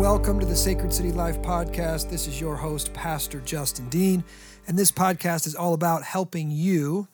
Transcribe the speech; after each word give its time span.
Welcome 0.00 0.40
to 0.40 0.46
the 0.46 0.56
Sacred 0.56 0.94
City 0.94 1.12
Life 1.12 1.42
podcast. 1.42 2.08
This 2.08 2.26
is 2.26 2.40
your 2.40 2.56
host, 2.56 2.94
Pastor 2.94 3.38
Justin 3.40 3.90
Dean, 3.90 4.24
and 4.66 4.78
this 4.78 4.90
podcast 4.90 5.46
is 5.46 5.54
all 5.54 5.74
about 5.74 6.04
helping 6.04 6.50
you, 6.50 7.06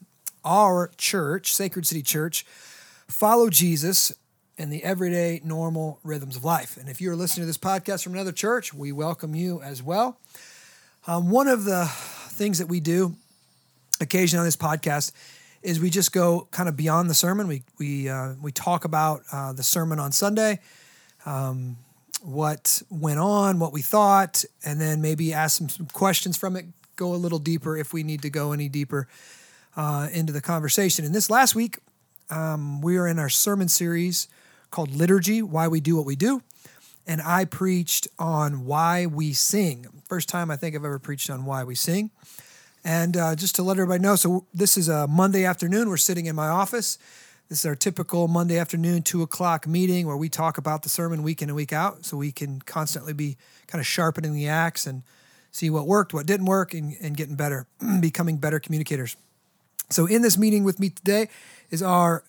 our 0.44 0.92
church, 0.96 1.52
Sacred 1.52 1.84
City 1.84 2.00
Church, 2.00 2.46
follow 3.08 3.50
Jesus 3.50 4.12
in 4.56 4.70
the 4.70 4.84
everyday, 4.84 5.40
normal 5.44 5.98
rhythms 6.04 6.36
of 6.36 6.44
life. 6.44 6.76
And 6.76 6.88
if 6.88 7.00
you're 7.00 7.16
listening 7.16 7.42
to 7.42 7.46
this 7.48 7.58
podcast 7.58 8.04
from 8.04 8.12
another 8.12 8.30
church, 8.30 8.72
we 8.72 8.92
welcome 8.92 9.34
you 9.34 9.60
as 9.62 9.82
well. 9.82 10.20
Um, 11.08 11.28
one 11.28 11.48
of 11.48 11.64
the 11.64 11.86
things 11.86 12.58
that 12.58 12.68
we 12.68 12.78
do 12.78 13.16
occasionally 14.00 14.42
on 14.42 14.46
this 14.46 14.56
podcast 14.56 15.10
is 15.60 15.80
we 15.80 15.90
just 15.90 16.12
go 16.12 16.46
kind 16.52 16.68
of 16.68 16.76
beyond 16.76 17.10
the 17.10 17.14
sermon. 17.14 17.48
We 17.48 17.64
we 17.80 18.08
uh, 18.08 18.34
we 18.40 18.52
talk 18.52 18.84
about 18.84 19.22
uh, 19.32 19.52
the 19.52 19.64
sermon 19.64 19.98
on 19.98 20.12
Sunday, 20.12 20.60
um, 21.24 21.78
what 22.22 22.82
went 22.90 23.18
on, 23.18 23.58
what 23.58 23.72
we 23.72 23.82
thought, 23.82 24.44
and 24.64 24.80
then 24.80 25.00
maybe 25.00 25.32
ask 25.32 25.58
some, 25.58 25.68
some 25.68 25.86
questions 25.86 26.36
from 26.36 26.56
it. 26.56 26.66
Go 26.96 27.14
a 27.14 27.16
little 27.16 27.38
deeper 27.38 27.76
if 27.76 27.92
we 27.92 28.02
need 28.02 28.22
to 28.22 28.30
go 28.30 28.52
any 28.52 28.68
deeper 28.68 29.06
uh, 29.76 30.08
into 30.12 30.32
the 30.32 30.40
conversation. 30.40 31.04
And 31.04 31.14
this 31.14 31.28
last 31.28 31.54
week, 31.54 31.80
um, 32.30 32.80
we 32.80 32.96
are 32.96 33.06
in 33.06 33.18
our 33.18 33.28
sermon 33.28 33.68
series 33.68 34.28
called 34.70 34.90
Liturgy: 34.90 35.42
Why 35.42 35.68
We 35.68 35.80
Do 35.80 35.96
What 35.96 36.06
We 36.06 36.16
Do, 36.16 36.42
and 37.06 37.20
I 37.22 37.44
preached 37.44 38.08
on 38.18 38.64
why 38.64 39.06
we 39.06 39.32
sing. 39.32 39.86
First 40.08 40.28
time 40.28 40.50
I 40.50 40.56
think 40.56 40.74
I've 40.74 40.84
ever 40.84 40.98
preached 40.98 41.30
on 41.30 41.44
why 41.44 41.64
we 41.64 41.74
sing. 41.74 42.10
And 42.84 43.16
uh, 43.16 43.34
just 43.34 43.56
to 43.56 43.64
let 43.64 43.78
everybody 43.78 44.00
know, 44.00 44.14
so 44.14 44.46
this 44.54 44.76
is 44.76 44.88
a 44.88 45.08
Monday 45.08 45.44
afternoon. 45.44 45.88
We're 45.88 45.96
sitting 45.96 46.26
in 46.26 46.36
my 46.36 46.46
office. 46.46 46.98
This 47.48 47.60
is 47.60 47.66
our 47.66 47.76
typical 47.76 48.26
Monday 48.26 48.58
afternoon, 48.58 49.02
two 49.02 49.22
o'clock 49.22 49.68
meeting 49.68 50.06
where 50.06 50.16
we 50.16 50.28
talk 50.28 50.58
about 50.58 50.82
the 50.82 50.88
sermon 50.88 51.22
week 51.22 51.42
in 51.42 51.48
and 51.48 51.54
week 51.54 51.72
out 51.72 52.04
so 52.04 52.16
we 52.16 52.32
can 52.32 52.60
constantly 52.60 53.12
be 53.12 53.36
kind 53.68 53.80
of 53.80 53.86
sharpening 53.86 54.34
the 54.34 54.48
axe 54.48 54.84
and 54.84 55.02
see 55.52 55.70
what 55.70 55.86
worked, 55.86 56.12
what 56.12 56.26
didn't 56.26 56.46
work, 56.46 56.74
and, 56.74 56.96
and 57.00 57.16
getting 57.16 57.36
better, 57.36 57.68
becoming 58.00 58.38
better 58.38 58.58
communicators. 58.58 59.16
So, 59.90 60.06
in 60.06 60.22
this 60.22 60.36
meeting 60.36 60.64
with 60.64 60.80
me 60.80 60.88
today 60.90 61.28
is 61.70 61.82
our 61.84 62.24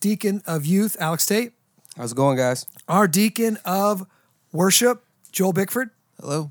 deacon 0.00 0.42
of 0.46 0.64
youth, 0.64 0.96
Alex 0.98 1.26
Tate, 1.26 1.52
How's 1.98 2.12
it 2.12 2.14
going, 2.14 2.38
guys? 2.38 2.64
our 2.88 3.06
deacon 3.06 3.58
of 3.66 4.06
worship, 4.52 5.04
Joel 5.32 5.52
Bickford, 5.52 5.90
Hello. 6.18 6.50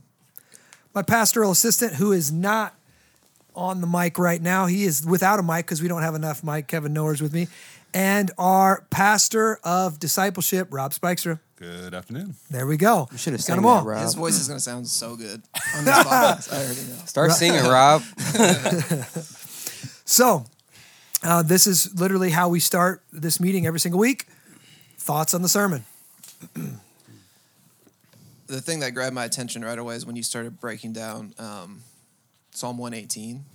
my 0.93 1.01
pastoral 1.01 1.49
assistant, 1.49 1.95
who 1.95 2.11
is 2.11 2.31
not 2.31 2.75
on 3.55 3.81
the 3.81 3.87
mic 3.87 4.19
right 4.19 4.41
now. 4.41 4.67
He 4.67 4.83
is 4.83 5.05
without 5.05 5.39
a 5.39 5.43
mic 5.43 5.65
because 5.65 5.81
we 5.81 5.87
don't 5.87 6.03
have 6.03 6.15
enough 6.15 6.43
mic. 6.43 6.67
Kevin 6.67 6.93
Noers 6.93 7.21
with 7.21 7.33
me. 7.33 7.47
And 7.93 8.31
our 8.37 8.85
pastor 8.89 9.59
of 9.63 9.99
discipleship, 9.99 10.69
Rob 10.71 10.93
Spikestra. 10.93 11.39
Good 11.57 11.93
afternoon. 11.93 12.35
There 12.49 12.65
we 12.65 12.77
go. 12.77 13.07
You 13.11 13.17
should 13.17 13.33
have 13.33 13.41
Got 13.41 13.45
sang 13.45 13.61
that, 13.61 13.67
all. 13.67 13.83
Rob. 13.83 14.01
His 14.01 14.15
voice 14.15 14.39
is 14.39 14.47
going 14.47 14.57
to 14.57 14.63
sound 14.63 14.87
so 14.87 15.15
good 15.15 15.43
on 15.75 15.85
this 15.85 15.97
podcast. 15.97 16.53
I 16.53 16.63
already 16.65 16.81
know. 16.89 17.05
Start 17.05 17.31
singing, 17.31 17.63
Rob. 17.63 18.01
So, 20.03 20.43
uh, 21.23 21.41
this 21.41 21.65
is 21.65 21.97
literally 21.97 22.31
how 22.31 22.49
we 22.49 22.59
start 22.59 23.01
this 23.13 23.39
meeting 23.39 23.65
every 23.65 23.79
single 23.79 23.97
week. 24.01 24.25
Thoughts 24.97 25.33
on 25.33 25.41
the 25.41 25.47
sermon? 25.47 25.85
The 28.47 28.59
thing 28.59 28.81
that 28.81 28.93
grabbed 28.93 29.15
my 29.15 29.23
attention 29.23 29.63
right 29.63 29.79
away 29.79 29.95
is 29.95 30.05
when 30.05 30.17
you 30.17 30.23
started 30.23 30.59
breaking 30.59 30.91
down 30.91 31.33
um, 31.39 31.83
Psalm 32.53 32.77
118 32.77 33.45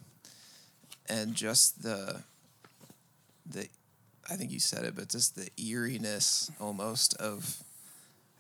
and 1.11 1.35
just 1.35 1.83
the 1.83 2.23
the 3.45 3.69
I 4.29 4.35
think 4.35 4.51
you 4.51 4.61
said 4.61 4.85
it, 4.85 4.97
but 4.97 5.09
just 5.09 5.37
the 5.37 5.49
eeriness 5.57 6.51
almost 6.61 7.15
of 7.17 7.63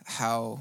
how 0.05 0.61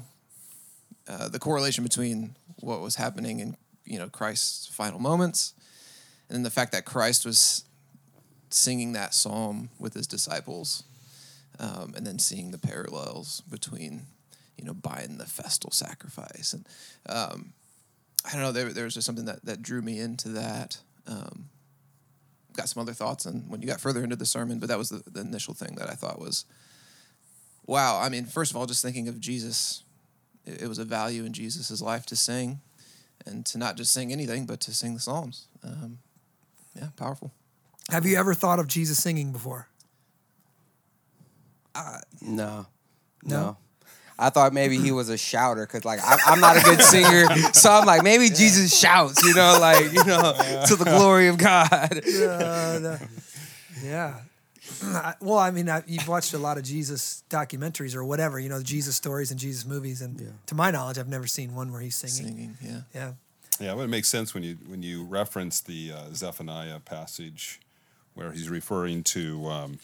uh, 1.08 1.28
the 1.28 1.38
correlation 1.38 1.84
between 1.84 2.36
what 2.60 2.80
was 2.80 2.96
happening 2.96 3.40
in 3.40 3.56
you 3.84 3.98
know 3.98 4.08
Christ's 4.08 4.66
final 4.66 4.98
moments 4.98 5.54
and 6.28 6.44
the 6.44 6.50
fact 6.50 6.72
that 6.72 6.84
Christ 6.84 7.24
was 7.24 7.64
singing 8.50 8.92
that 8.92 9.14
psalm 9.14 9.70
with 9.78 9.94
his 9.94 10.06
disciples 10.06 10.84
um, 11.58 11.94
and 11.96 12.06
then 12.06 12.18
seeing 12.18 12.50
the 12.50 12.58
parallels 12.58 13.42
between 13.48 14.02
you 14.56 14.64
know 14.64 14.74
buying 14.74 15.18
the 15.18 15.26
festal 15.26 15.70
sacrifice 15.70 16.52
and 16.52 16.66
um, 17.08 17.52
I 18.24 18.32
don't 18.32 18.42
know 18.42 18.52
there, 18.52 18.72
there 18.72 18.84
was 18.84 18.94
just 18.94 19.06
something 19.06 19.26
that, 19.26 19.44
that 19.44 19.62
drew 19.62 19.82
me 19.82 20.00
into 20.00 20.30
that 20.30 20.78
um, 21.06 21.48
got 22.56 22.68
some 22.68 22.80
other 22.80 22.92
thoughts 22.92 23.26
and 23.26 23.48
when 23.50 23.60
you 23.62 23.68
got 23.68 23.80
further 23.80 24.02
into 24.02 24.16
the 24.16 24.26
sermon 24.26 24.58
but 24.58 24.68
that 24.68 24.78
was 24.78 24.88
the, 24.88 25.02
the 25.10 25.20
initial 25.20 25.54
thing 25.54 25.74
that 25.76 25.88
I 25.88 25.94
thought 25.94 26.18
was 26.18 26.44
wow 27.66 28.00
I 28.00 28.08
mean 28.08 28.24
first 28.24 28.50
of 28.50 28.56
all 28.56 28.66
just 28.66 28.82
thinking 28.82 29.08
of 29.08 29.20
Jesus 29.20 29.84
it, 30.44 30.62
it 30.62 30.68
was 30.68 30.78
a 30.78 30.84
value 30.84 31.24
in 31.24 31.32
Jesus' 31.32 31.80
life 31.80 32.06
to 32.06 32.16
sing 32.16 32.60
and 33.24 33.44
to 33.46 33.58
not 33.58 33.76
just 33.76 33.92
sing 33.92 34.12
anything 34.12 34.46
but 34.46 34.60
to 34.60 34.74
sing 34.74 34.94
the 34.94 35.00
Psalms 35.00 35.48
um, 35.62 35.98
yeah 36.74 36.88
powerful 36.96 37.32
Have 37.90 38.06
you 38.06 38.16
ever 38.16 38.34
thought 38.34 38.58
of 38.58 38.66
Jesus 38.66 39.02
singing 39.02 39.32
before? 39.32 39.68
No. 42.20 42.66
No? 43.22 43.40
No. 43.40 43.56
I 44.18 44.30
thought 44.30 44.52
maybe 44.54 44.78
he 44.78 44.92
was 44.92 45.08
a 45.08 45.18
shouter 45.18 45.66
because, 45.66 45.84
like, 45.84 46.00
I, 46.02 46.16
I'm 46.26 46.40
not 46.40 46.56
a 46.56 46.62
good 46.62 46.80
singer, 46.80 47.26
so 47.52 47.70
I'm 47.70 47.84
like, 47.84 48.02
maybe 48.02 48.28
Jesus 48.28 48.76
shouts, 48.78 49.22
you 49.22 49.34
know, 49.34 49.58
like, 49.60 49.92
you 49.92 50.04
know, 50.04 50.62
to 50.66 50.76
the 50.76 50.84
glory 50.84 51.28
of 51.28 51.36
God. 51.36 51.92
Uh, 51.92 51.98
the- 52.78 53.08
yeah. 53.82 54.20
Well, 55.20 55.38
I 55.38 55.50
mean, 55.52 55.68
I, 55.68 55.82
you've 55.86 56.08
watched 56.08 56.34
a 56.34 56.38
lot 56.38 56.58
of 56.58 56.64
Jesus 56.64 57.22
documentaries 57.30 57.94
or 57.94 58.04
whatever, 58.04 58.40
you 58.40 58.48
know, 58.48 58.62
Jesus 58.62 58.96
stories 58.96 59.30
and 59.30 59.38
Jesus 59.38 59.64
movies, 59.64 60.02
and 60.02 60.32
to 60.46 60.54
my 60.54 60.70
knowledge, 60.70 60.98
I've 60.98 61.08
never 61.08 61.26
seen 61.26 61.54
one 61.54 61.70
where 61.72 61.80
he's 61.80 61.94
singing. 61.94 62.32
singing 62.34 62.56
yeah 62.62 62.80
Yeah. 62.94 63.12
Yeah, 63.60 63.72
well, 63.74 63.84
it 63.84 63.88
makes 63.88 64.08
sense 64.08 64.34
when 64.34 64.42
you 64.42 64.58
when 64.66 64.82
you 64.82 65.04
reference 65.04 65.60
the 65.60 65.92
uh, 65.92 66.12
Zephaniah 66.12 66.80
passage 66.80 67.58
where 68.14 68.32
he's 68.32 68.50
referring 68.50 69.02
to 69.04 69.46
um, 69.46 69.78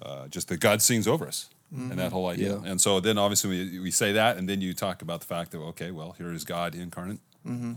uh, 0.00 0.28
just 0.28 0.48
that 0.48 0.60
God 0.60 0.80
sings 0.82 1.08
over 1.08 1.26
us 1.26 1.48
and 1.74 1.98
that 1.98 2.12
whole 2.12 2.28
idea. 2.28 2.54
Yeah. 2.60 2.70
And 2.70 2.80
so 2.80 3.00
then 3.00 3.18
obviously 3.18 3.50
we, 3.50 3.80
we 3.80 3.90
say 3.90 4.12
that, 4.12 4.36
and 4.36 4.48
then 4.48 4.60
you 4.60 4.74
talk 4.74 5.02
about 5.02 5.20
the 5.20 5.26
fact 5.26 5.50
that 5.50 5.58
okay, 5.58 5.90
well, 5.90 6.14
here 6.16 6.32
is 6.32 6.44
God 6.44 6.74
incarnate. 6.74 7.18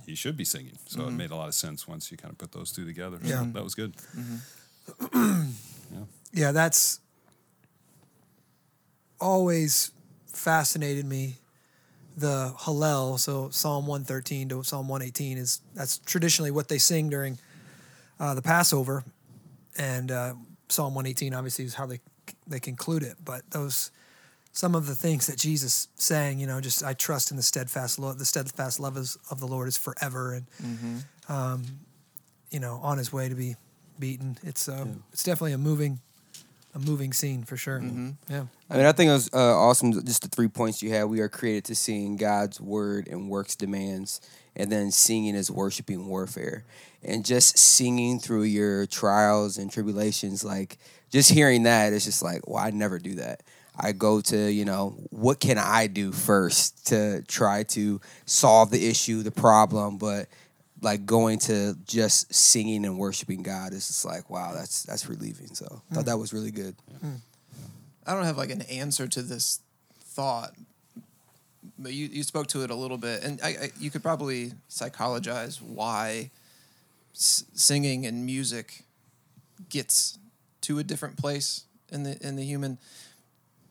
He 0.06 0.16
should 0.16 0.38
be 0.38 0.46
singing. 0.46 0.78
So 0.88 1.08
it 1.08 1.12
made 1.12 1.32
a 1.32 1.36
lot 1.36 1.48
of 1.50 1.54
sense 1.54 1.88
once 1.88 2.10
you 2.12 2.18
kind 2.18 2.32
of 2.32 2.38
put 2.38 2.52
those 2.54 2.72
two 2.72 2.86
together. 2.86 3.20
So 3.24 3.28
Yeah. 3.30 3.46
that 3.54 3.64
was 3.64 3.76
good. 3.76 3.94
Yeah, 6.34 6.52
that's 6.52 7.00
always 9.20 9.92
fascinated 10.34 11.06
me. 11.06 11.36
The 12.18 12.52
Hallel, 12.58 13.20
so 13.20 13.50
Psalm 13.52 13.86
113 13.86 14.50
to 14.50 14.64
Psalm 14.64 14.88
118 14.88 15.38
is 15.38 15.62
that's 15.76 16.00
traditionally 16.00 16.50
what 16.50 16.68
they 16.68 16.80
sing 16.80 17.10
during 17.10 17.38
uh, 18.20 18.34
the 18.34 18.42
Passover, 18.42 19.04
and 19.78 20.12
uh, 20.12 20.34
Psalm 20.68 20.96
118 20.96 21.36
obviously 21.36 21.66
is 21.66 21.76
how 21.76 21.86
they 21.86 22.00
they 22.48 22.60
conclude 22.60 23.04
it. 23.04 23.16
But 23.24 23.50
those 23.52 23.92
some 24.54 24.74
of 24.74 24.88
the 24.88 24.96
things 24.96 25.28
that 25.28 25.38
Jesus 25.38 25.88
saying, 25.96 26.40
you 26.40 26.48
know, 26.48 26.60
just 26.60 26.84
I 26.84 26.94
trust 26.94 27.30
in 27.32 27.38
the 27.38 27.44
steadfast 27.44 28.00
love, 28.00 28.18
the 28.18 28.26
steadfast 28.26 28.80
love 28.80 28.98
is, 28.98 29.18
of 29.30 29.40
the 29.40 29.46
Lord 29.48 29.68
is 29.68 29.78
forever, 29.78 30.34
and 30.34 30.46
um, 31.30 31.64
you 32.50 32.60
know, 32.60 32.80
on 32.82 32.98
his 32.98 33.14
way 33.14 33.30
to 33.30 33.36
be 33.36 33.56
beaten. 34.00 34.38
It's 34.44 34.68
uh, 34.68 34.86
it's 35.14 35.24
definitely 35.24 35.54
a 35.54 35.58
moving 35.58 36.00
a 36.78 36.86
moving 36.86 37.12
scene 37.14 37.44
for 37.44 37.58
sure. 37.58 37.82
Yeah. 38.30 38.46
I 38.70 38.78
mean, 38.78 38.86
I 38.86 38.92
think 38.92 39.10
it 39.10 39.14
was 39.14 39.30
uh, 39.34 39.58
awesome. 39.58 39.94
Just 40.06 40.22
the 40.22 40.28
three 40.28 40.48
points 40.48 40.84
you 40.84 40.92
had. 40.92 41.06
We 41.06 41.20
are 41.22 41.30
created 41.30 41.66
to 41.66 41.76
sing 41.76 42.18
God's 42.18 42.62
word 42.62 43.08
and 43.08 43.30
works 43.30 43.56
demands, 43.56 44.22
and 44.56 44.72
then 44.72 44.92
singing 44.92 45.36
is 45.36 45.50
worshiping 45.50 46.08
warfare, 46.08 46.66
and 47.04 47.26
just 47.26 47.58
singing 47.58 48.20
through 48.20 48.44
your 48.44 48.86
trials 48.86 49.58
and 49.58 49.72
tribulations. 49.72 50.44
Like 50.44 50.78
just 51.10 51.32
hearing 51.32 51.64
that, 51.64 51.94
it's 51.94 52.06
just 52.06 52.22
like, 52.22 52.48
well, 52.48 52.64
I 52.64 52.70
never 52.72 53.00
do 53.00 53.16
that. 53.16 53.42
I 53.80 53.92
go 53.92 54.22
to 54.22 54.52
you 54.52 54.66
know 54.66 54.98
what 55.10 55.40
can 55.40 55.58
I 55.58 55.88
do 55.88 56.12
first 56.12 56.88
to 56.88 57.24
try 57.24 57.64
to 57.64 58.02
solve 58.26 58.72
the 58.72 58.88
issue, 58.88 59.24
the 59.24 59.32
problem, 59.32 59.98
but 59.98 60.28
like 60.82 61.06
going 61.06 61.40
to 61.40 61.76
just 61.86 62.34
singing 62.34 62.86
and 62.86 62.98
worshiping 62.98 63.42
God 63.44 63.74
is 63.74 63.88
just 63.88 64.06
like 64.06 64.30
wow, 64.30 64.54
that's 64.54 64.84
that's 64.84 65.08
relieving. 65.08 65.54
So 65.54 65.82
I 65.92 65.96
thought 65.96 66.04
mm. 66.04 66.08
that 66.08 66.18
was 66.18 66.34
really 66.34 66.52
good. 66.52 66.76
Mm. 67.04 67.20
I 68.06 68.14
don't 68.14 68.24
have 68.24 68.38
like 68.38 68.52
an 68.52 68.62
answer 68.64 69.08
to 69.08 69.22
this 69.22 69.60
thought, 70.00 70.54
but 71.78 71.94
you, 71.94 72.08
you 72.08 72.24
spoke 72.24 72.48
to 72.48 72.64
it 72.64 72.70
a 72.70 72.76
little 72.76 72.98
bit, 72.98 73.24
and 73.24 73.40
I, 73.44 73.48
I, 73.48 73.72
you 73.80 73.90
could 73.90 74.02
probably 74.02 74.54
psychologize 74.70 75.62
why 75.62 76.32
s- 77.14 77.44
singing 77.54 78.06
and 78.06 78.26
music 78.26 78.84
gets 79.70 80.18
to 80.62 80.80
a 80.80 80.84
different 80.84 81.18
place 81.18 81.66
in 81.92 82.04
the 82.04 82.18
in 82.26 82.36
the 82.36 82.44
human 82.44 82.78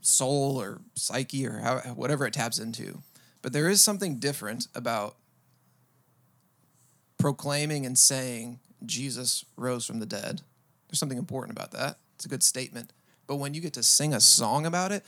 soul 0.03 0.61
or 0.61 0.81
psyche 0.95 1.47
or 1.47 1.59
how, 1.59 1.79
whatever 1.95 2.27
it 2.27 2.33
taps 2.33 2.59
into. 2.59 2.99
But 3.43 3.53
there 3.53 3.69
is 3.69 3.81
something 3.81 4.17
different 4.17 4.69
about 4.75 5.17
proclaiming 7.19 7.87
and 7.87 7.97
saying 7.97 8.61
Jesus 8.85 9.45
rose 9.57 9.87
from 9.87 10.01
the 10.01 10.07
dead. 10.07 10.43
There's 10.89 10.99
something 10.99 11.19
important 11.19 11.57
about 11.57 11.73
that. 11.73 11.99
It's 12.15 12.25
a 12.25 12.29
good 12.29 12.43
statement. 12.43 12.93
But 13.27 13.37
when 13.37 13.55
you 13.55 13.61
get 13.61 13.73
to 13.75 13.83
sing 13.83 14.15
a 14.15 14.21
song 14.21 14.67
about 14.67 14.93
it, 14.93 15.05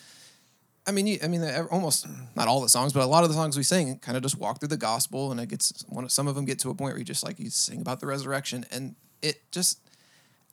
I 0.87 0.91
mean, 0.91 1.07
you, 1.07 1.19
I 1.23 1.29
mean, 1.29 1.43
almost 1.71 2.07
not 2.35 2.49
all 2.49 2.63
the 2.63 2.69
songs, 2.69 2.95
but 2.95 3.03
a 3.03 3.07
lot 3.07 3.23
of 3.23 3.29
the 3.29 3.35
songs 3.35 3.59
we 3.59 3.63
sing 3.63 3.99
kind 3.99 4.17
of 4.17 4.23
just 4.23 4.39
walk 4.39 4.59
through 4.59 4.69
the 4.69 4.79
gospel, 4.79 5.31
and 5.31 5.39
it 5.39 5.51
gets 5.51 5.85
one. 5.89 6.09
Some 6.09 6.27
of 6.27 6.35
them 6.35 6.47
get 6.47 6.59
to 6.61 6.71
a 6.71 6.75
point 6.75 6.95
where 6.95 6.99
you 6.99 7.05
just 7.05 7.23
like 7.23 7.39
you 7.39 7.51
sing 7.51 7.83
about 7.83 8.01
the 8.01 8.07
resurrection, 8.07 8.65
and 8.73 8.95
it 9.21 9.43
just 9.53 9.81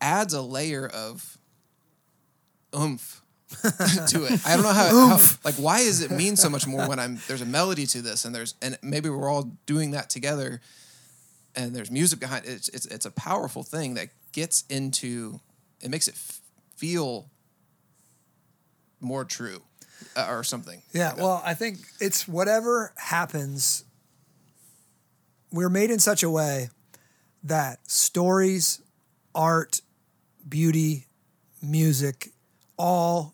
adds 0.02 0.34
a 0.34 0.42
layer 0.42 0.88
of 0.88 1.38
oomph 2.78 3.22
to 4.10 4.26
it. 4.26 4.46
I 4.46 4.56
don't 4.56 4.64
know 4.64 4.74
how, 4.74 5.08
how 5.08 5.20
like 5.46 5.56
why 5.56 5.84
does 5.84 6.02
it 6.02 6.12
mean 6.12 6.36
so 6.36 6.50
much 6.50 6.68
more 6.68 6.90
when 6.90 7.00
I'm 7.00 7.18
there's 7.30 7.42
a 7.42 7.46
melody 7.46 7.86
to 7.88 8.02
this, 8.02 8.26
and 8.26 8.36
there's 8.36 8.56
and 8.62 8.78
maybe 8.82 9.10
we're 9.10 9.30
all 9.30 9.52
doing 9.66 9.92
that 9.92 10.10
together, 10.10 10.60
and 11.56 11.76
there's 11.76 11.92
music 11.92 12.20
behind 12.20 12.46
it. 12.46 12.52
It's 12.52 12.70
it's, 12.70 12.86
it's 12.88 13.06
a 13.06 13.12
powerful 13.12 13.64
thing 13.64 13.96
that 13.96 14.10
gets 14.32 14.64
into 14.70 15.40
it 15.82 15.90
makes 15.90 16.08
it 16.08 16.16
f- 16.16 16.42
feel 16.76 17.30
more 19.00 19.26
true 19.26 19.62
uh, 20.16 20.28
or 20.30 20.44
something. 20.44 20.82
Yeah, 20.94 21.14
well, 21.16 21.42
I 21.46 21.54
think 21.54 21.80
it's 22.00 22.28
whatever 22.28 22.94
happens, 22.98 23.84
we're 25.52 25.70
made 25.70 25.92
in 25.92 26.00
such 26.00 26.24
a 26.24 26.30
way 26.30 26.70
that 27.44 27.80
stories, 27.90 28.82
art, 29.34 29.82
beauty, 30.48 31.08
music 31.62 32.30
all 32.78 33.34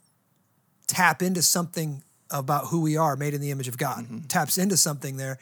tap 0.88 1.21
into 1.21 1.41
something 1.41 2.03
about 2.29 2.68
who 2.68 2.81
we 2.81 2.97
are, 2.97 3.15
made 3.15 3.33
in 3.33 3.41
the 3.41 3.51
image 3.51 3.68
of 3.68 3.77
God, 3.77 4.29
taps 4.29 4.57
into 4.57 4.77
something 4.77 5.18
there. 5.18 5.39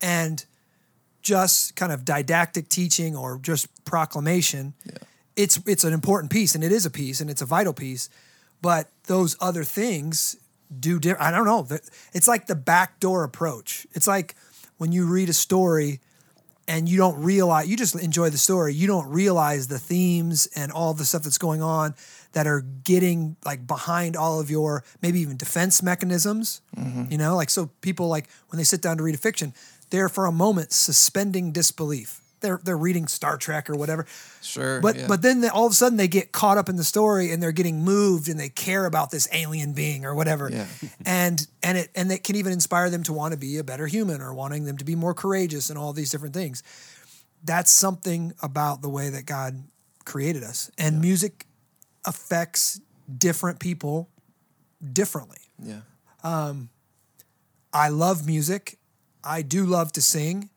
And 0.00 0.44
just 1.22 1.76
kind 1.76 1.92
of 1.92 2.04
didactic 2.04 2.68
teaching 2.68 3.16
or 3.16 3.38
just 3.38 3.68
proclamation, 3.84 4.74
it's 5.36 5.60
it's 5.66 5.84
an 5.84 5.92
important 5.92 6.30
piece 6.30 6.54
and 6.54 6.62
it 6.62 6.72
is 6.72 6.84
a 6.84 6.90
piece 6.90 7.20
and 7.20 7.30
it's 7.30 7.42
a 7.42 7.46
vital 7.46 7.72
piece. 7.72 8.08
But 8.60 8.88
those 9.06 9.36
other 9.40 9.64
things 9.64 10.36
do 10.78 10.98
di- 10.98 11.14
I 11.14 11.30
don't 11.30 11.44
know. 11.44 11.66
It's 12.12 12.28
like 12.28 12.46
the 12.46 12.54
backdoor 12.54 13.24
approach. 13.24 13.86
It's 13.92 14.06
like 14.06 14.34
when 14.78 14.92
you 14.92 15.06
read 15.06 15.28
a 15.28 15.32
story 15.32 16.00
and 16.68 16.88
you 16.88 16.96
don't 16.96 17.20
realize 17.22 17.68
you 17.68 17.76
just 17.76 17.94
enjoy 17.96 18.30
the 18.30 18.38
story. 18.38 18.74
You 18.74 18.86
don't 18.86 19.08
realize 19.08 19.68
the 19.68 19.78
themes 19.78 20.48
and 20.54 20.70
all 20.70 20.94
the 20.94 21.04
stuff 21.04 21.22
that's 21.22 21.38
going 21.38 21.62
on 21.62 21.94
that 22.32 22.46
are 22.46 22.64
getting 22.84 23.36
like 23.44 23.66
behind 23.66 24.16
all 24.16 24.40
of 24.40 24.50
your 24.50 24.84
maybe 25.02 25.20
even 25.20 25.36
defense 25.36 25.82
mechanisms. 25.82 26.62
Mm-hmm. 26.76 27.10
You 27.10 27.18
know, 27.18 27.36
like 27.36 27.50
so 27.50 27.70
people 27.80 28.08
like 28.08 28.28
when 28.48 28.58
they 28.58 28.64
sit 28.64 28.80
down 28.80 28.96
to 28.98 29.02
read 29.02 29.14
a 29.14 29.18
fiction, 29.18 29.52
they're 29.92 30.08
for 30.08 30.24
a 30.24 30.32
moment 30.32 30.72
suspending 30.72 31.52
disbelief. 31.52 32.22
They're 32.40 32.58
they're 32.64 32.78
reading 32.78 33.06
Star 33.06 33.36
Trek 33.36 33.68
or 33.70 33.76
whatever. 33.76 34.06
Sure, 34.40 34.80
But 34.80 34.96
yeah. 34.96 35.06
but 35.06 35.20
then 35.20 35.42
they, 35.42 35.48
all 35.48 35.66
of 35.66 35.72
a 35.72 35.74
sudden 35.74 35.98
they 35.98 36.08
get 36.08 36.32
caught 36.32 36.56
up 36.58 36.68
in 36.70 36.76
the 36.76 36.82
story 36.82 37.30
and 37.30 37.40
they're 37.42 37.52
getting 37.52 37.84
moved 37.84 38.28
and 38.28 38.40
they 38.40 38.48
care 38.48 38.86
about 38.86 39.10
this 39.10 39.28
alien 39.32 39.74
being 39.74 40.04
or 40.06 40.14
whatever. 40.14 40.50
Yeah. 40.50 40.66
and 41.06 41.46
and 41.62 41.76
it 41.78 41.90
and 41.94 42.10
it 42.10 42.24
can 42.24 42.34
even 42.36 42.52
inspire 42.52 42.88
them 42.90 43.02
to 43.04 43.12
want 43.12 43.32
to 43.32 43.38
be 43.38 43.58
a 43.58 43.64
better 43.64 43.86
human 43.86 44.20
or 44.22 44.32
wanting 44.34 44.64
them 44.64 44.78
to 44.78 44.84
be 44.84 44.96
more 44.96 45.14
courageous 45.14 45.68
and 45.70 45.78
all 45.78 45.92
these 45.92 46.10
different 46.10 46.34
things. 46.34 46.62
That's 47.44 47.70
something 47.70 48.32
about 48.42 48.80
the 48.82 48.88
way 48.88 49.10
that 49.10 49.26
God 49.26 49.62
created 50.04 50.42
us. 50.42 50.70
And 50.78 51.00
music 51.00 51.46
affects 52.04 52.80
different 53.18 53.60
people 53.60 54.08
differently. 54.92 55.38
yeah, 55.62 55.80
um, 56.24 56.70
I 57.72 57.90
love 57.90 58.26
music. 58.26 58.78
I 59.24 59.42
do 59.42 59.64
love 59.64 59.92
to 59.92 60.02
sing, 60.02 60.50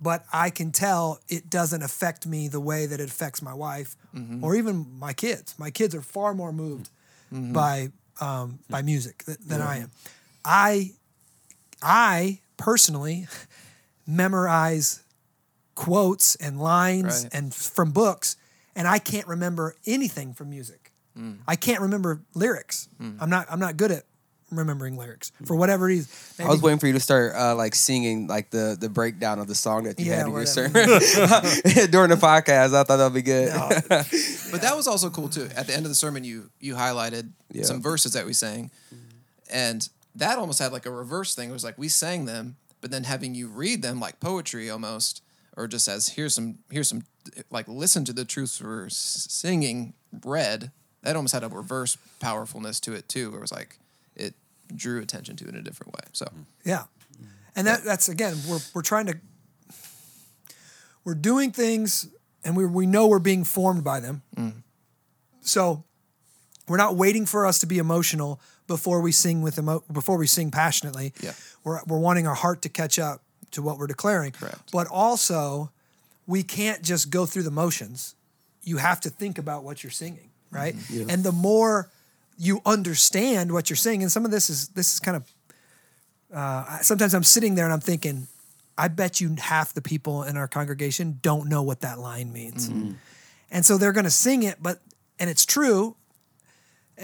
but 0.00 0.24
I 0.32 0.50
can 0.50 0.72
tell 0.72 1.20
it 1.28 1.48
doesn't 1.48 1.82
affect 1.82 2.26
me 2.26 2.48
the 2.48 2.60
way 2.60 2.86
that 2.86 3.00
it 3.00 3.08
affects 3.08 3.42
my 3.42 3.54
wife 3.54 3.96
mm-hmm. 4.14 4.42
or 4.44 4.54
even 4.56 4.86
my 4.98 5.12
kids. 5.12 5.54
My 5.58 5.70
kids 5.70 5.94
are 5.94 6.02
far 6.02 6.34
more 6.34 6.52
moved 6.52 6.90
mm-hmm. 7.32 7.52
by 7.52 7.90
um, 8.20 8.58
by 8.68 8.82
music 8.82 9.24
th- 9.24 9.38
than 9.38 9.60
I 9.60 9.78
am. 9.78 9.90
I 10.44 10.92
I 11.82 12.40
personally 12.56 13.26
memorize 14.06 15.02
quotes 15.74 16.36
and 16.36 16.60
lines 16.60 17.24
Right. 17.24 17.34
and 17.34 17.54
from 17.54 17.92
books, 17.92 18.36
and 18.76 18.86
I 18.86 18.98
can't 18.98 19.26
remember 19.26 19.74
anything 19.86 20.34
from 20.34 20.50
music. 20.50 20.92
Mm. 21.18 21.38
I 21.46 21.56
can't 21.56 21.80
remember 21.80 22.20
lyrics. 22.34 22.88
Mm. 23.00 23.18
I'm 23.20 23.30
not 23.30 23.46
I'm 23.50 23.60
not 23.60 23.76
good 23.76 23.90
at 23.90 24.04
remembering 24.52 24.96
lyrics 24.96 25.32
for 25.44 25.56
whatever 25.56 25.86
reason. 25.86 26.08
I 26.44 26.48
was 26.48 26.62
waiting 26.62 26.78
for 26.78 26.86
you 26.86 26.92
to 26.92 27.00
start 27.00 27.34
uh, 27.34 27.56
like 27.56 27.74
singing 27.74 28.26
like 28.28 28.50
the 28.50 28.76
the 28.78 28.88
breakdown 28.88 29.38
of 29.38 29.48
the 29.48 29.54
song 29.54 29.84
that 29.84 29.98
you 29.98 30.06
Yeah, 30.06 30.18
had 30.18 30.26
in 30.28 30.32
your 30.32 30.46
sermon 30.46 30.72
during 31.90 32.10
the 32.10 32.18
podcast. 32.20 32.74
I 32.74 32.84
thought 32.84 32.96
that'd 32.98 33.14
be 33.14 33.22
good. 33.22 33.52
but 33.88 34.60
that 34.62 34.72
was 34.76 34.86
also 34.86 35.10
cool 35.10 35.28
too. 35.28 35.48
At 35.56 35.66
the 35.66 35.74
end 35.74 35.84
of 35.86 35.90
the 35.90 35.94
sermon, 35.96 36.24
you 36.24 36.50
you 36.60 36.74
highlighted 36.74 37.30
Yeah. 37.50 37.64
some 37.64 37.80
verses 37.82 38.12
that 38.12 38.26
we 38.26 38.32
sang, 38.32 38.70
and 39.50 39.88
that 40.14 40.38
almost 40.38 40.58
had 40.58 40.72
like 40.72 40.86
a 40.86 40.90
reverse 40.90 41.34
thing. 41.34 41.50
It 41.50 41.52
was 41.52 41.64
like 41.64 41.78
we 41.78 41.88
sang 41.88 42.26
them, 42.26 42.56
but 42.80 42.90
then 42.90 43.04
having 43.04 43.34
you 43.34 43.48
read 43.48 43.82
them 43.82 43.98
like 44.00 44.20
poetry 44.20 44.68
almost, 44.70 45.22
or 45.56 45.66
just 45.66 45.88
as 45.88 46.10
here's 46.10 46.34
some 46.34 46.58
here's 46.70 46.88
some 46.88 47.02
like 47.50 47.68
listen 47.68 48.04
to 48.04 48.12
the 48.12 48.24
truths 48.24 48.60
we're 48.62 48.88
singing 48.88 49.94
read. 50.24 50.70
That 51.02 51.16
almost 51.16 51.34
had 51.34 51.42
a 51.42 51.48
reverse 51.48 51.96
powerfulness 52.20 52.78
to 52.80 52.92
it 52.92 53.08
too. 53.08 53.30
Where 53.30 53.38
it 53.38 53.42
was 53.42 53.52
like 53.52 53.78
it 53.80 53.81
drew 54.76 55.00
attention 55.00 55.36
to 55.36 55.44
it 55.44 55.50
in 55.50 55.56
a 55.56 55.62
different 55.62 55.92
way. 55.92 56.04
So 56.12 56.26
Yeah. 56.64 56.84
And 57.54 57.66
that 57.66 57.84
that's 57.84 58.08
again, 58.08 58.36
we're 58.48 58.60
we're 58.74 58.82
trying 58.82 59.06
to 59.06 59.18
we're 61.04 61.14
doing 61.14 61.50
things 61.52 62.08
and 62.44 62.56
we 62.56 62.66
we 62.66 62.86
know 62.86 63.06
we're 63.08 63.18
being 63.18 63.44
formed 63.44 63.84
by 63.84 64.00
them. 64.00 64.22
Mm. 64.36 64.62
So 65.40 65.84
we're 66.68 66.76
not 66.76 66.96
waiting 66.96 67.26
for 67.26 67.46
us 67.46 67.58
to 67.60 67.66
be 67.66 67.78
emotional 67.78 68.40
before 68.66 69.00
we 69.00 69.12
sing 69.12 69.42
with 69.42 69.58
emo- 69.58 69.84
before 69.92 70.16
we 70.16 70.26
sing 70.26 70.50
passionately. 70.50 71.12
Yeah. 71.20 71.32
We're 71.64 71.80
we're 71.86 71.98
wanting 71.98 72.26
our 72.26 72.34
heart 72.34 72.62
to 72.62 72.68
catch 72.68 72.98
up 72.98 73.22
to 73.50 73.62
what 73.62 73.78
we're 73.78 73.86
declaring. 73.86 74.32
Correct. 74.32 74.70
But 74.72 74.86
also 74.88 75.70
we 76.26 76.42
can't 76.42 76.82
just 76.82 77.10
go 77.10 77.26
through 77.26 77.42
the 77.42 77.50
motions. 77.50 78.14
You 78.62 78.76
have 78.78 79.00
to 79.00 79.10
think 79.10 79.38
about 79.38 79.64
what 79.64 79.82
you're 79.82 79.90
singing, 79.90 80.30
right? 80.50 80.74
Mm-hmm. 80.74 81.10
And 81.10 81.24
the 81.24 81.32
more 81.32 81.90
you 82.42 82.60
understand 82.66 83.52
what 83.52 83.70
you're 83.70 83.76
saying, 83.76 84.02
and 84.02 84.10
some 84.10 84.24
of 84.24 84.30
this 84.32 84.50
is 84.50 84.68
this 84.68 84.92
is 84.94 85.00
kind 85.00 85.16
of 85.16 85.24
I- 86.34 86.80
sometimes 86.82 87.14
I'm 87.14 87.24
sitting 87.24 87.54
there 87.54 87.64
and 87.66 87.72
I'm 87.72 87.80
thinking, 87.80 88.26
I 88.76 88.88
bet 88.88 89.20
you 89.20 89.36
half 89.38 89.74
the 89.74 89.82
people 89.82 90.22
in 90.22 90.36
our 90.36 90.48
congregation 90.48 91.18
don't 91.22 91.48
know 91.48 91.62
what 91.62 91.80
that 91.82 91.98
line 91.98 92.32
means. 92.32 92.68
And 93.50 93.64
so 93.66 93.76
they're 93.76 93.92
going 93.92 94.04
to 94.04 94.10
sing 94.10 94.42
it, 94.42 94.56
but, 94.62 94.80
and 95.18 95.28
it's 95.28 95.44
true. 95.44 95.94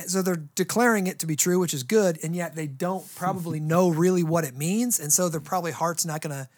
So 0.07 0.23
they're 0.23 0.43
declaring 0.55 1.07
it 1.07 1.19
to 1.19 1.27
be 1.27 1.37
true, 1.37 1.59
which 1.59 1.75
is 1.75 1.83
good. 1.83 2.19
And 2.25 2.35
yet 2.35 2.57
they 2.57 2.67
don't 2.67 3.05
probably 3.17 3.61
know 3.75 3.91
really 3.91 4.23
what 4.23 4.45
it 4.45 4.57
means. 4.57 4.99
And 4.99 5.13
so 5.13 5.29
their 5.29 5.41
probably 5.41 5.73
heart's 5.73 6.07
not 6.07 6.23
going 6.23 6.35
to 6.35 6.49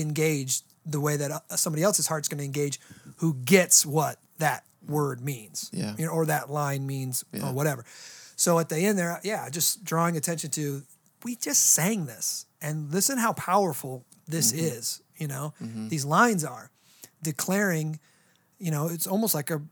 engage 0.00 0.62
the 0.86 1.00
way 1.00 1.16
that 1.18 1.30
uh, 1.30 1.40
somebody 1.56 1.82
else's 1.82 2.06
heart's 2.06 2.28
going 2.28 2.38
to 2.38 2.44
engage 2.44 2.80
who 3.16 3.34
gets 3.34 3.84
what 3.84 4.18
that 4.38 4.64
word 4.88 5.20
means. 5.20 5.68
Yeah. 5.72 5.94
You 5.98 6.06
know, 6.06 6.12
or 6.12 6.24
that 6.26 6.48
line 6.50 6.86
means 6.86 7.24
Yeah. 7.32 7.50
or 7.50 7.52
whatever. 7.52 7.84
So 8.36 8.58
at 8.58 8.68
the 8.68 8.78
end 8.78 8.98
there, 8.98 9.18
yeah, 9.24 9.48
just 9.50 9.82
drawing 9.84 10.16
attention 10.16 10.50
to 10.52 10.82
we 11.24 11.34
just 11.36 11.72
sang 11.72 12.06
this 12.06 12.46
and 12.60 12.92
listen 12.92 13.18
how 13.18 13.32
powerful 13.32 14.04
this 14.28 14.52
Mm-hmm. 14.52 14.64
is, 14.78 15.02
you 15.16 15.26
know. 15.26 15.54
These 15.88 16.04
lines 16.04 16.44
are 16.44 16.70
declaring, 17.22 17.98
you 18.58 18.70
know, 18.70 18.88
it's 18.88 19.06
almost 19.06 19.34
like 19.34 19.50
a 19.50 19.62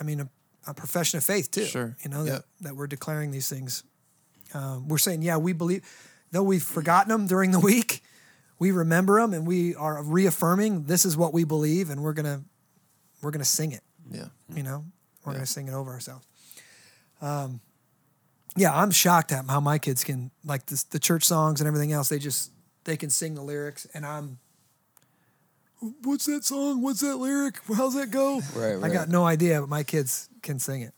I 0.00 0.04
mean 0.04 0.20
a, 0.20 0.28
a 0.66 0.74
profession 0.74 1.18
of 1.18 1.24
faith 1.24 1.50
too. 1.50 1.64
Sure. 1.64 1.96
You 2.02 2.10
know, 2.10 2.24
that, 2.24 2.30
Yep. 2.32 2.44
that 2.62 2.76
we're 2.76 2.86
declaring 2.86 3.30
these 3.30 3.48
things. 3.48 3.82
Um, 4.54 4.88
we're 4.88 4.98
saying, 4.98 5.22
yeah, 5.22 5.36
we 5.36 5.52
believe 5.52 5.82
though 6.30 6.42
we've 6.42 6.62
forgotten 6.62 7.10
them 7.10 7.26
during 7.26 7.50
the 7.50 7.60
week, 7.60 8.02
we 8.58 8.70
remember 8.70 9.20
them 9.20 9.32
and 9.34 9.46
we 9.46 9.74
are 9.74 10.02
reaffirming 10.02 10.84
this 10.84 11.04
is 11.04 11.16
what 11.16 11.32
we 11.34 11.44
believe 11.44 11.90
and 11.90 12.02
we're 12.02 12.12
gonna 12.12 12.42
we're 13.22 13.30
gonna 13.32 13.44
sing 13.44 13.72
it 13.72 13.82
yeah, 14.10 14.26
you 14.54 14.62
know 14.62 14.84
we're 15.24 15.32
Yeah. 15.32 15.38
going 15.38 15.46
to 15.46 15.52
sing 15.52 15.68
it 15.68 15.72
over 15.74 15.90
ourselves 15.90 16.26
um, 17.20 17.60
yeah 18.56 18.74
i'm 18.74 18.90
shocked 18.90 19.32
at 19.32 19.44
how 19.46 19.60
my 19.60 19.78
kids 19.78 20.04
can 20.04 20.30
like 20.44 20.66
this, 20.66 20.84
the 20.84 20.98
church 20.98 21.24
songs 21.24 21.60
and 21.60 21.68
everything 21.68 21.92
else 21.92 22.08
they 22.08 22.18
just 22.18 22.50
they 22.84 22.96
can 22.96 23.10
sing 23.10 23.34
the 23.34 23.42
lyrics 23.42 23.86
and 23.94 24.04
i'm 24.04 24.38
what's 26.02 26.26
that 26.26 26.44
song? 26.44 26.82
What's 26.82 27.00
that 27.00 27.16
lyric? 27.16 27.56
How's 27.76 27.94
that 27.94 28.10
go? 28.10 28.40
Right, 28.54 28.82
i 28.82 28.88
got 28.88 29.08
no 29.08 29.24
idea 29.24 29.60
but 29.60 29.68
my 29.68 29.82
kids 29.82 30.28
can 30.42 30.58
sing 30.58 30.82
it. 30.82 30.92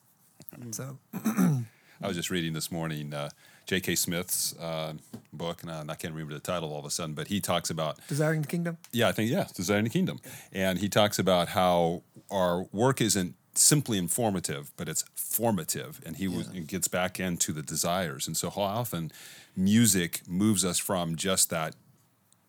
So 0.71 0.99
I 1.15 2.07
was 2.07 2.17
just 2.17 2.31
reading 2.31 2.53
this 2.53 2.71
morning 2.71 3.13
uh, 3.13 3.31
J.K. 3.67 3.95
Smith's 3.97 4.57
uh, 4.59 4.95
book, 5.33 5.63
and, 5.63 5.71
uh, 5.71 5.81
and 5.81 5.91
I 5.91 5.95
can't 5.95 6.15
remember 6.15 6.35
the 6.35 6.41
title 6.41 6.73
all 6.73 6.79
of 6.79 6.85
a 6.85 6.91
sudden, 6.91 7.15
but 7.15 7.29
he 7.29 7.41
talks 7.41 7.69
about 7.69 7.99
desiring 8.09 8.43
the 8.43 8.49
kingdom? 8.49 8.79
Yeah, 8.93 9.09
I 9.09 9.13
think 9.13 9.31
yeah, 9.31 9.47
Desiring 9.55 9.85
the 9.85 9.91
Kingdom, 9.91 10.21
and 10.53 10.79
he 10.79 10.89
talks 10.89 11.19
about 11.19 11.49
how 11.49 12.03
our 12.31 12.65
work 12.73 13.01
isn't 13.01 13.35
simply 13.59 13.99
informative, 13.99 14.73
but 14.77 14.89
it's 14.89 15.05
formative, 15.15 16.01
and 16.05 16.17
he 16.17 16.29
was, 16.29 16.49
it 16.49 16.67
gets 16.67 16.89
back 16.89 17.19
into 17.21 17.53
the 17.53 17.63
desires, 17.63 18.27
and 18.27 18.37
so 18.37 18.51
how 18.51 18.63
often 18.63 19.11
music 19.57 20.21
moves 20.29 20.65
us 20.65 20.79
from 20.79 21.17
just 21.17 21.51
that 21.51 21.75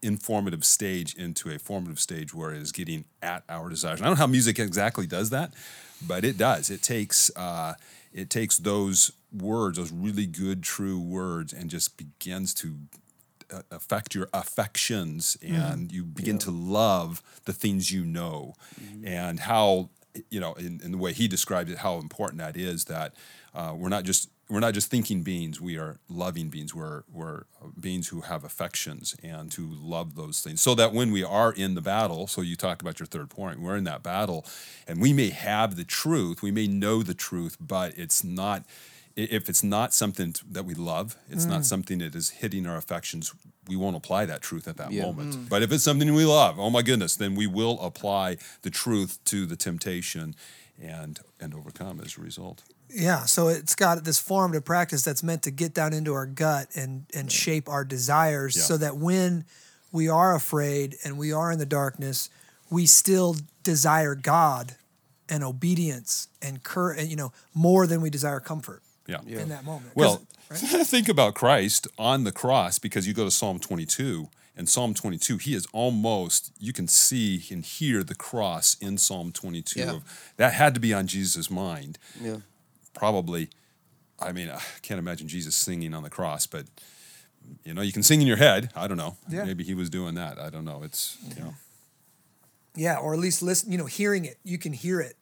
informative 0.02 0.64
stage 0.64 1.16
into 1.16 1.50
a 1.50 1.58
formative 1.58 2.00
stage 2.00 2.34
where 2.34 2.52
it 2.54 2.62
is 2.62 2.72
getting 2.72 3.06
at 3.22 3.44
our 3.50 3.70
desires. 3.70 4.00
And 4.00 4.06
I 4.06 4.10
don't 4.10 4.18
know 4.18 4.24
how 4.24 4.28
music 4.28 4.60
exactly 4.60 5.08
does 5.08 5.32
that, 5.32 5.54
but 6.06 6.24
it 6.24 6.38
does. 6.38 6.70
It 6.70 6.82
takes 6.82 7.36
uh, 7.36 7.74
it 8.14 8.30
takes 8.30 8.58
those 8.58 9.12
words, 9.32 9.78
those 9.78 9.92
really 9.92 10.26
good, 10.26 10.64
true 10.64 11.00
words, 11.00 11.54
and 11.54 11.70
just 11.70 11.98
begins 11.98 12.54
to 12.56 12.76
uh, 13.52 13.62
affect 13.72 14.14
your 14.14 14.30
affections 14.34 15.38
and 15.42 15.92
you 15.92 16.04
begin 16.04 16.38
to 16.40 16.52
love 16.52 17.22
the 17.46 17.54
things 17.54 17.92
you 17.92 18.06
know. 18.06 18.54
And 19.04 19.40
how 19.42 19.90
you 20.30 20.40
know 20.40 20.54
in, 20.54 20.82
in 20.84 20.92
the 20.92 20.98
way 20.98 21.14
he 21.14 21.28
described 21.28 21.70
it 21.70 21.80
how 21.80 21.98
important 21.98 22.40
that 22.40 22.58
is 22.58 22.86
that 22.86 23.14
uh, 23.54 23.74
we're 23.76 23.90
not 23.90 24.04
just 24.04 24.30
we're 24.50 24.60
not 24.62 24.74
just 24.74 24.90
thinking 24.90 25.24
beings 25.24 25.60
we 25.60 25.78
are 25.78 25.98
loving 26.10 26.50
beings. 26.50 26.74
We're 26.74 27.04
we're 27.12 27.44
beings 27.80 28.08
who 28.10 28.22
have 28.22 28.44
affections 28.44 29.16
and 29.22 29.54
who 29.54 29.68
love 29.68 30.16
those 30.16 30.42
things. 30.42 30.62
So 30.62 30.74
that 30.76 30.94
when 30.94 31.12
we 31.12 31.24
are 31.24 31.52
in 31.52 31.76
the 31.76 31.82
battle 31.82 32.28
so 32.28 32.42
you 32.42 32.56
talk 32.56 32.82
about 32.82 33.00
your 33.00 33.08
third 33.08 33.30
point 33.30 33.60
we're 33.60 33.76
in 33.76 33.84
that 33.86 34.04
battle 34.04 34.46
and 34.88 35.02
we 35.02 35.14
may 35.14 35.30
have 35.30 35.76
the 35.76 35.84
truth 35.84 36.42
we 36.42 36.52
may 36.52 36.68
know 36.68 37.04
the 37.04 37.14
truth 37.14 37.58
but 37.60 37.98
it's 37.98 38.24
not 38.24 38.64
if 39.18 39.50
it's 39.50 39.64
not 39.64 39.94
something 39.94 40.36
that 40.50 40.64
we 40.64 40.74
love 40.74 41.18
it's 41.30 41.46
not 41.46 41.62
mm. 41.62 41.66
something 41.66 41.98
that 41.98 42.16
is 42.16 42.30
hitting 42.30 42.68
our 42.68 42.78
affections 42.78 43.34
we 43.68 43.76
won't 43.76 43.96
apply 43.98 44.26
that 44.26 44.42
truth 44.42 44.68
at 44.68 44.78
that 44.78 44.92
Yeah. 44.94 45.02
moment. 45.04 45.36
Mm. 45.36 45.50
But 45.50 45.62
if 45.62 45.72
it's 45.74 45.84
something 45.84 46.14
we 46.14 46.26
love 46.26 46.60
oh 46.60 46.70
my 46.70 46.82
goodness 46.82 47.16
then 47.16 47.36
we 47.36 47.48
will 47.48 47.80
apply 47.82 48.38
the 48.62 48.70
truth 48.70 49.20
to 49.26 49.46
the 49.46 49.56
temptation 49.56 50.36
and 50.82 51.20
and 51.40 51.54
overcome 51.54 52.00
as 52.00 52.18
a 52.18 52.22
result. 52.22 52.64
Yeah, 52.90 53.26
so 53.26 53.50
it's 53.50 53.76
got 53.76 54.04
this 54.06 54.18
form 54.18 54.52
formative 54.52 54.66
practice 54.66 55.04
that's 55.04 55.22
meant 55.22 55.44
to 55.44 55.52
get 55.52 55.74
down 55.74 55.94
into 55.94 56.14
our 56.14 56.26
gut 56.26 56.70
and 56.76 57.06
and 57.14 57.32
shape 57.32 57.68
our 57.68 57.84
desires, 57.84 58.56
Yeah. 58.56 58.64
so 58.64 58.78
that 58.78 58.98
when 58.98 59.46
we 59.92 60.08
are 60.08 60.36
afraid 60.36 60.96
and 61.04 61.18
we 61.18 61.34
are 61.34 61.52
in 61.52 61.60
the 61.60 61.66
darkness, 61.66 62.30
we 62.70 62.86
still 62.86 63.36
desire 63.64 64.16
God 64.16 64.76
and 65.28 65.44
obedience 65.44 66.28
and 66.42 66.64
cur 66.64 66.94
and 66.94 67.10
you 67.10 67.16
know 67.16 67.34
more 67.54 67.88
than 67.88 68.02
we 68.02 68.10
desire 68.10 68.40
comfort 68.40 68.82
yeah 69.08 69.20
in 69.40 69.50
that 69.50 69.64
moment. 69.66 69.94
'Cause- 69.94 69.96
Well, 69.96 70.22
right? 70.50 70.60
think 70.88 71.10
about 71.10 71.34
Christ 71.36 71.88
on 71.98 72.24
the 72.24 72.32
cross 72.32 72.78
because 72.80 73.08
you 73.08 73.14
go 73.14 73.26
to 73.26 73.32
Psalm 73.32 73.60
22. 73.60 74.30
And 74.60 74.68
Psalm 74.68 74.96
22, 74.96 75.38
he 75.38 75.54
is 75.54 75.68
almost, 75.72 76.52
you 76.58 76.74
can 76.74 76.88
see 76.88 77.44
and 77.52 77.64
hear 77.64 78.04
the 78.04 78.16
cross 78.16 78.76
in 78.82 78.98
Psalm 78.98 79.32
22. 79.32 79.80
Yeah. 79.80 79.92
Of, 79.92 80.32
that 80.38 80.54
had 80.54 80.74
to 80.74 80.80
be 80.80 80.96
on 80.96 81.06
Jesus' 81.06 81.52
mind. 81.52 82.00
Yeah. 82.20 82.38
Probably, 82.96 83.50
I 84.20 84.32
mean, 84.32 84.50
I 84.50 84.60
can't 84.82 84.98
imagine 84.98 85.28
Jesus 85.28 85.56
singing 85.56 85.94
on 85.94 86.02
the 86.02 86.10
cross, 86.10 86.48
but, 86.48 86.66
you 87.64 87.76
know, 87.76 87.84
you 87.84 87.92
can 87.94 88.02
sing 88.02 88.20
in 88.20 88.26
your 88.26 88.38
head. 88.38 88.72
I 88.76 88.88
don't 88.88 88.98
know. 88.98 89.18
Yeah. 89.30 89.44
Maybe 89.44 89.64
he 89.64 89.76
was 89.76 89.92
doing 89.92 90.16
that. 90.16 90.40
I 90.40 90.50
don't 90.50 90.66
know. 90.66 90.82
It's, 90.82 91.18
you 91.38 91.44
know. 91.44 91.54
Yeah, 92.76 92.98
or 92.98 93.14
at 93.14 93.20
least 93.20 93.44
listen. 93.44 93.72
You 93.72 93.78
know, 93.78 93.86
hearing 93.86 94.26
it, 94.26 94.40
you 94.44 94.58
can 94.58 94.74
hear 94.74 95.00
it 95.00 95.17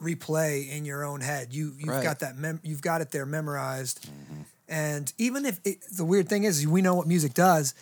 replay 0.00 0.70
in 0.70 0.84
your 0.84 1.04
own 1.04 1.20
head. 1.20 1.52
You 1.52 1.74
you've 1.78 1.88
Right. 1.88 2.02
got 2.02 2.20
that 2.20 2.36
mem- 2.36 2.60
you've 2.62 2.82
got 2.82 3.00
it 3.00 3.10
there 3.10 3.26
memorized. 3.26 4.02
Mm-hmm. 4.02 4.42
And 4.68 5.12
even 5.18 5.46
if 5.46 5.60
it, 5.64 5.78
the 5.90 6.04
weird 6.04 6.28
thing 6.28 6.44
is, 6.44 6.66
we 6.66 6.82
know 6.82 6.94
what 6.94 7.06
music 7.06 7.34
does, 7.34 7.74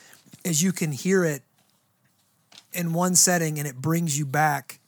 is 0.44 0.62
you 0.62 0.72
can 0.72 0.92
hear 0.92 1.24
it 1.24 1.42
in 2.72 2.92
one 2.92 3.14
setting 3.14 3.58
and 3.58 3.66
it 3.66 3.76
brings 3.76 4.18
you 4.18 4.24
back 4.24 4.78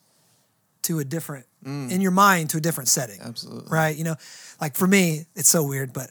to 0.83 0.99
a 1.01 1.05
different 1.05 1.47
mm. 1.65 1.91
in 1.91 2.01
your 2.01 2.11
mind 2.11 2.51
to 2.51 2.59
a 2.59 2.61
different 2.61 2.89
setting. 2.89 3.21
Absolutely. 3.21 3.69
Right. 3.69 3.97
You 3.97 4.05
know, 4.05 4.17
like 4.61 4.77
for 4.77 4.87
me, 4.87 5.27
it's 5.35 5.49
so 5.49 5.65
weird, 5.65 5.93
but 5.93 6.11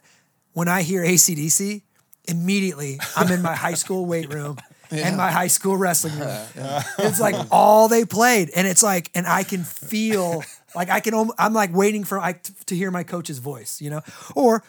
when 0.54 0.68
I 0.68 0.82
hear 0.82 1.04
ACDC, 1.04 1.84
immediately 2.26 3.00
I'm 3.16 3.32
in 3.32 3.42
my 3.42 3.56
high 3.56 3.76
school 3.76 4.06
weight 4.14 4.34
room 4.34 4.58
and 4.92 5.18
my 5.18 5.32
high 5.32 5.48
school 5.48 5.78
wrestling 5.78 6.20
room. 6.20 6.46
It's 7.00 7.20
like 7.20 7.36
all 7.52 7.88
they 7.88 8.06
played. 8.06 8.50
And 8.56 8.68
it's 8.68 8.84
like, 8.84 9.10
and 9.16 9.28
I 9.28 9.44
can 9.44 9.64
feel 9.64 10.44
like 10.78 10.90
I 10.90 11.00
can, 11.02 11.14
alm- 11.14 11.34
I'm 11.38 11.54
like 11.54 11.74
waiting 11.74 12.04
for 12.06 12.20
I, 12.20 12.34
to 12.68 12.76
hear 12.76 12.92
my 12.92 13.04
coach's 13.04 13.40
voice, 13.40 13.82
you 13.82 13.90
know? 13.90 14.02
Or 14.36 14.64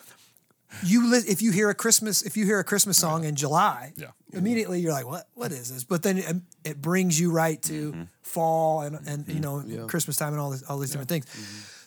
you, 0.85 1.11
li- 1.11 1.23
if 1.29 1.41
you 1.41 1.53
hear 1.53 1.71
a 1.71 1.75
Christmas, 1.75 2.23
if 2.23 2.37
you 2.37 2.45
hear 2.45 2.59
a 2.59 2.65
Christmas 2.65 2.97
song 2.99 3.25
in 3.25 3.37
July, 3.37 3.93
Yeah. 3.97 4.09
immediately 4.33 4.81
you're 4.81 4.93
like, 4.93 5.07
what, 5.07 5.29
what 5.35 5.53
is 5.53 5.73
this? 5.73 5.85
But 5.85 6.03
then 6.03 6.19
it, 6.19 6.37
it 6.65 6.83
brings 6.83 7.19
you 7.21 7.31
right 7.31 7.61
to 7.63 7.93
Mm-hmm. 7.93 8.03
fall 8.23 8.83
and, 8.83 8.97
and, 9.07 9.29
you 9.29 9.41
know, 9.41 9.63
Yeah. 9.67 9.87
Christmas 9.87 10.17
time 10.17 10.33
and 10.33 10.41
all 10.41 10.51
this, 10.51 10.63
all 10.65 10.79
these 10.79 10.91
different 10.91 11.09
things. 11.09 11.27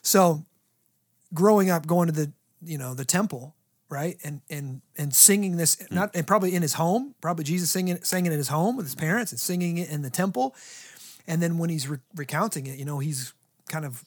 So 0.02 0.46
growing 1.34 1.70
up, 1.70 1.86
going 1.88 2.08
to 2.08 2.14
the, 2.14 2.32
you 2.64 2.78
know, 2.78 2.94
the 2.94 3.06
temple, 3.06 3.56
right. 3.90 4.18
And, 4.24 4.42
and, 4.50 4.82
and 4.98 5.14
singing 5.14 5.58
this, 5.58 5.76
Mm. 5.76 5.92
not, 5.92 6.12
and 6.16 6.26
probably 6.26 6.56
in 6.56 6.62
his 6.62 6.74
home, 6.74 7.14
probably 7.22 7.44
Jesus 7.44 7.70
singing, 7.72 8.00
singing 8.04 8.32
in 8.32 8.38
his 8.38 8.48
home 8.50 8.78
with 8.78 8.86
his 8.86 8.96
parents 8.96 9.32
and 9.32 9.40
singing 9.40 9.78
it 9.78 9.90
in 9.90 10.02
the 10.02 10.10
temple. 10.10 10.56
And 11.28 11.42
then 11.42 11.58
when 11.60 11.70
he's 11.70 11.88
re- 11.88 12.00
recounting 12.16 12.66
it, 12.68 12.80
you 12.80 12.86
know, 12.86 12.98
he's 13.00 13.34
kind 13.70 13.86
of 13.86 14.04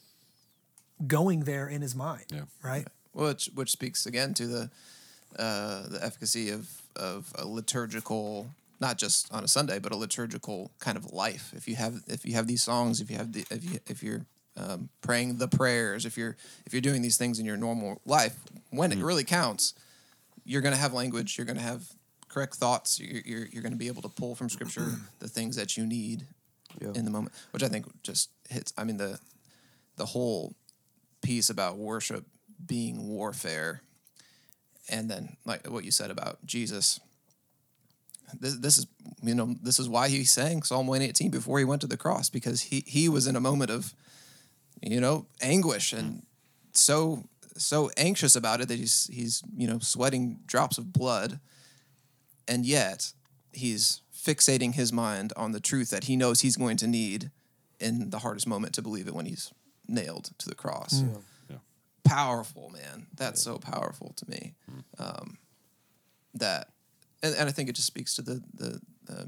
going 1.07 1.41
there 1.41 1.69
in 1.69 1.83
his 1.83 1.95
mind. 1.95 2.25
Yeah. 2.33 2.43
Right. 2.63 2.87
which 3.13 3.51
which 3.55 3.71
speaks 3.71 4.07
again 4.07 4.35
to 4.35 4.47
the 4.47 4.71
uh, 5.39 5.89
the 5.89 6.01
efficacy 6.03 6.51
of 6.51 6.69
of 6.97 7.33
a 7.37 7.45
liturgical 7.47 8.47
not 8.81 8.99
just 8.99 9.33
on 9.33 9.43
a 9.45 9.49
Sunday 9.49 9.79
but 9.79 9.93
a 9.93 9.97
liturgical 9.97 10.71
kind 10.79 10.97
of 10.97 11.13
life 11.13 11.53
if 11.57 11.67
you 11.69 11.77
have 11.77 12.03
if 12.07 12.25
you 12.25 12.35
have 12.35 12.47
these 12.47 12.63
songs 12.63 13.01
if 13.01 13.11
you 13.11 13.17
have 13.17 13.33
the 13.33 13.45
if 13.51 13.65
you 13.65 13.79
if 13.89 14.03
you're 14.03 14.25
um, 14.57 14.89
praying 15.03 15.39
the 15.39 15.49
prayers 15.49 16.07
if 16.07 16.17
you're 16.17 16.37
if 16.67 16.73
you're 16.73 16.81
doing 16.81 17.03
these 17.03 17.17
things 17.17 17.39
in 17.41 17.47
your 17.47 17.57
normal 17.57 18.01
life 18.07 18.37
when 18.71 18.93
it 18.93 18.99
really 18.99 19.25
counts 19.25 19.75
you're 20.45 20.63
going 20.63 20.75
to 20.75 20.81
have 20.81 20.93
language 20.93 21.37
you're 21.37 21.45
going 21.47 21.57
to 21.57 21.63
have 21.63 21.83
correct 22.29 22.55
thoughts 22.55 23.01
you're, 23.01 23.23
you're, 23.25 23.47
you're 23.47 23.63
going 23.63 23.73
to 23.73 23.79
be 23.79 23.89
able 23.89 24.03
to 24.03 24.09
pull 24.09 24.37
from 24.37 24.49
scripture 24.49 24.87
the 25.19 25.29
things 25.29 25.57
that 25.57 25.77
you 25.77 25.85
need 25.87 26.27
Yeah. 26.81 26.93
in 26.95 27.05
the 27.05 27.11
moment 27.11 27.35
which 27.51 27.65
i 27.65 27.69
think 27.69 27.87
just 28.05 28.31
hits 28.49 28.73
i 28.79 28.85
mean 28.85 28.97
the 28.99 29.19
the 29.97 30.07
whole 30.07 30.55
piece 31.25 31.51
about 31.51 31.77
worship 31.77 32.25
being 32.65 33.09
warfare. 33.09 33.83
And 34.89 35.11
then 35.11 35.37
like 35.45 35.69
what 35.71 35.85
you 35.85 35.91
said 35.91 36.11
about 36.11 36.45
jesus. 36.45 37.01
This, 38.39 38.57
this 38.57 38.79
is 38.79 38.87
you 39.23 39.35
know 39.35 39.55
this 39.63 39.79
is 39.79 39.89
why 39.89 40.09
he 40.09 40.25
sang 40.25 40.63
psalm 40.63 40.87
118 40.87 41.31
before 41.31 41.59
he 41.59 41.65
went 41.65 41.81
to 41.83 41.87
the 41.87 41.97
cross 41.97 42.31
because 42.31 42.63
he 42.63 42.83
he 42.87 43.09
was 43.09 43.27
in 43.27 43.37
a 43.37 43.41
moment 43.41 43.71
of 43.71 43.95
you 44.83 45.01
know 45.01 45.27
anguish 45.41 45.93
and 45.93 46.15
mm. 46.15 46.23
so 46.73 47.25
so 47.57 47.91
anxious 47.97 48.37
about 48.37 48.61
it 48.61 48.69
that 48.69 48.79
he's 48.79 49.09
he's 49.13 49.43
you 49.57 49.67
know 49.67 49.79
sweating 49.79 50.41
drops 50.47 50.79
of 50.79 50.93
blood. 50.93 51.41
And 52.47 52.67
yet 52.67 53.13
he's 53.53 54.03
fixating 54.15 54.75
his 54.75 54.93
mind 54.93 55.33
on 55.37 55.53
the 55.53 55.61
truth 55.61 55.91
that 55.91 56.05
he 56.05 56.17
knows 56.17 56.41
he's 56.41 56.57
going 56.57 56.77
to 56.79 56.87
need 56.87 57.31
in 57.81 58.11
the 58.11 58.21
hardest 58.21 58.47
moment 58.47 58.75
to 58.75 58.83
believe 58.83 59.07
it 59.07 59.15
when 59.15 59.27
he's 59.27 59.53
nailed 59.89 60.31
to 60.39 60.49
the 60.49 60.55
cross. 60.55 61.03
Yeah. 61.03 61.57
powerful 62.05 62.71
man. 62.71 63.07
That's 63.17 63.43
so 63.43 63.59
powerful 63.59 64.13
to 64.17 64.31
me. 64.31 64.55
Um, 64.99 65.39
that 66.35 66.69
and, 67.23 67.35
and 67.37 67.49
i 67.49 67.53
think 67.53 67.69
it 67.69 67.77
just 67.77 67.87
speaks 67.87 68.15
to 68.17 68.23
the 68.23 68.43
the 68.53 68.81
uh, 69.09 69.25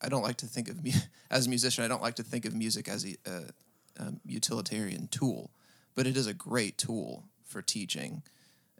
i 0.00 0.08
don't 0.08 0.22
like 0.22 0.38
to 0.38 0.46
think 0.46 0.68
of 0.70 0.82
me 0.82 0.94
as 1.30 1.46
a 1.46 1.48
musician 1.50 1.84
i 1.84 1.88
don't 1.88 2.00
like 2.00 2.14
to 2.14 2.22
think 2.22 2.46
of 2.46 2.54
music 2.54 2.88
as 2.88 3.04
a, 3.04 3.16
a, 3.30 4.02
a 4.02 4.12
utilitarian 4.24 5.08
tool 5.08 5.50
but 5.94 6.06
it 6.06 6.16
is 6.16 6.26
a 6.26 6.32
great 6.32 6.78
tool 6.78 7.24
for 7.44 7.60
teaching 7.62 8.22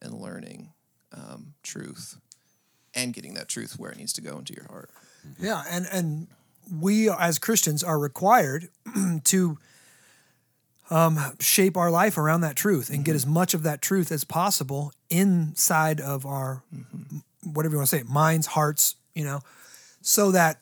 and 0.00 0.14
learning 0.14 0.72
um, 1.12 1.54
truth 1.62 2.18
and 2.94 3.12
getting 3.12 3.34
that 3.34 3.48
truth 3.48 3.78
where 3.78 3.90
it 3.90 3.98
needs 3.98 4.12
to 4.14 4.20
go 4.20 4.38
into 4.38 4.54
your 4.54 4.66
heart. 4.68 4.90
Yeah, 5.38 5.62
and 5.70 5.86
and 5.92 6.26
we 6.72 7.10
as 7.10 7.38
Christians 7.38 7.82
are 7.82 7.98
required 7.98 8.68
to 9.24 9.58
um, 10.90 11.18
shape 11.40 11.76
our 11.76 11.90
life 11.90 12.16
around 12.16 12.42
that 12.42 12.56
truth 12.56 12.90
and 12.90 13.04
get 13.04 13.12
mm-hmm. 13.12 13.16
as 13.16 13.26
much 13.26 13.54
of 13.54 13.62
that 13.64 13.82
truth 13.82 14.12
as 14.12 14.24
possible 14.24 14.92
inside 15.10 16.00
of 16.00 16.24
our 16.24 16.62
mm-hmm. 16.74 17.18
whatever 17.52 17.74
you 17.74 17.78
want 17.78 17.90
to 17.90 17.96
say, 17.96 18.02
minds, 18.04 18.46
hearts, 18.46 18.96
you 19.14 19.24
know, 19.24 19.40
so 20.00 20.30
that 20.30 20.60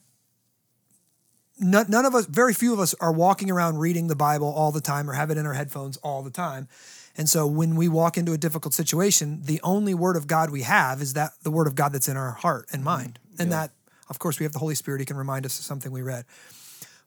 none, 1.59 1.87
none 1.88 2.04
of 2.04 2.14
us, 2.14 2.26
very 2.26 2.54
few 2.54 2.73
of 2.73 2.81
us, 2.81 2.95
are 3.00 3.12
walking 3.12 3.50
around 3.50 3.78
reading 3.78 4.07
the 4.07 4.16
Bible 4.16 4.49
all 4.49 4.73
the 4.73 4.81
time 4.81 5.09
or 5.09 5.12
have 5.12 5.31
it 5.31 5.38
in 5.38 5.47
our 5.47 5.54
headphones 5.54 5.97
all 5.99 6.23
the 6.23 6.31
time. 6.31 6.69
And 7.16 7.28
so 7.28 7.47
when 7.47 7.76
we 7.76 7.88
walk 7.88 8.16
into 8.16 8.33
a 8.33 8.38
difficult 8.38 8.75
situation, 8.75 9.43
the 9.45 9.61
only 9.62 9.95
word 9.95 10.16
of 10.16 10.26
God 10.26 10.50
we 10.50 10.62
have 10.62 11.00
is 11.00 11.12
that 11.12 11.33
the 11.43 11.50
word 11.50 11.66
of 11.66 11.75
God 11.75 11.93
that's 11.93 12.09
in 12.09 12.16
our 12.16 12.33
heart 12.33 12.66
and 12.73 12.81
mm-hmm. 12.81 12.85
mind. 12.85 13.19
And 13.38 13.52
that, 13.52 13.71
of 14.09 14.19
course, 14.19 14.38
we 14.38 14.45
have 14.45 14.52
the 14.52 14.59
Holy 14.59 14.75
Spirit. 14.75 15.00
He 15.00 15.07
can 15.07 15.16
remind 15.16 15.45
us 15.45 15.59
of 15.59 15.64
something 15.64 15.93
we 15.93 16.02
read. 16.02 16.25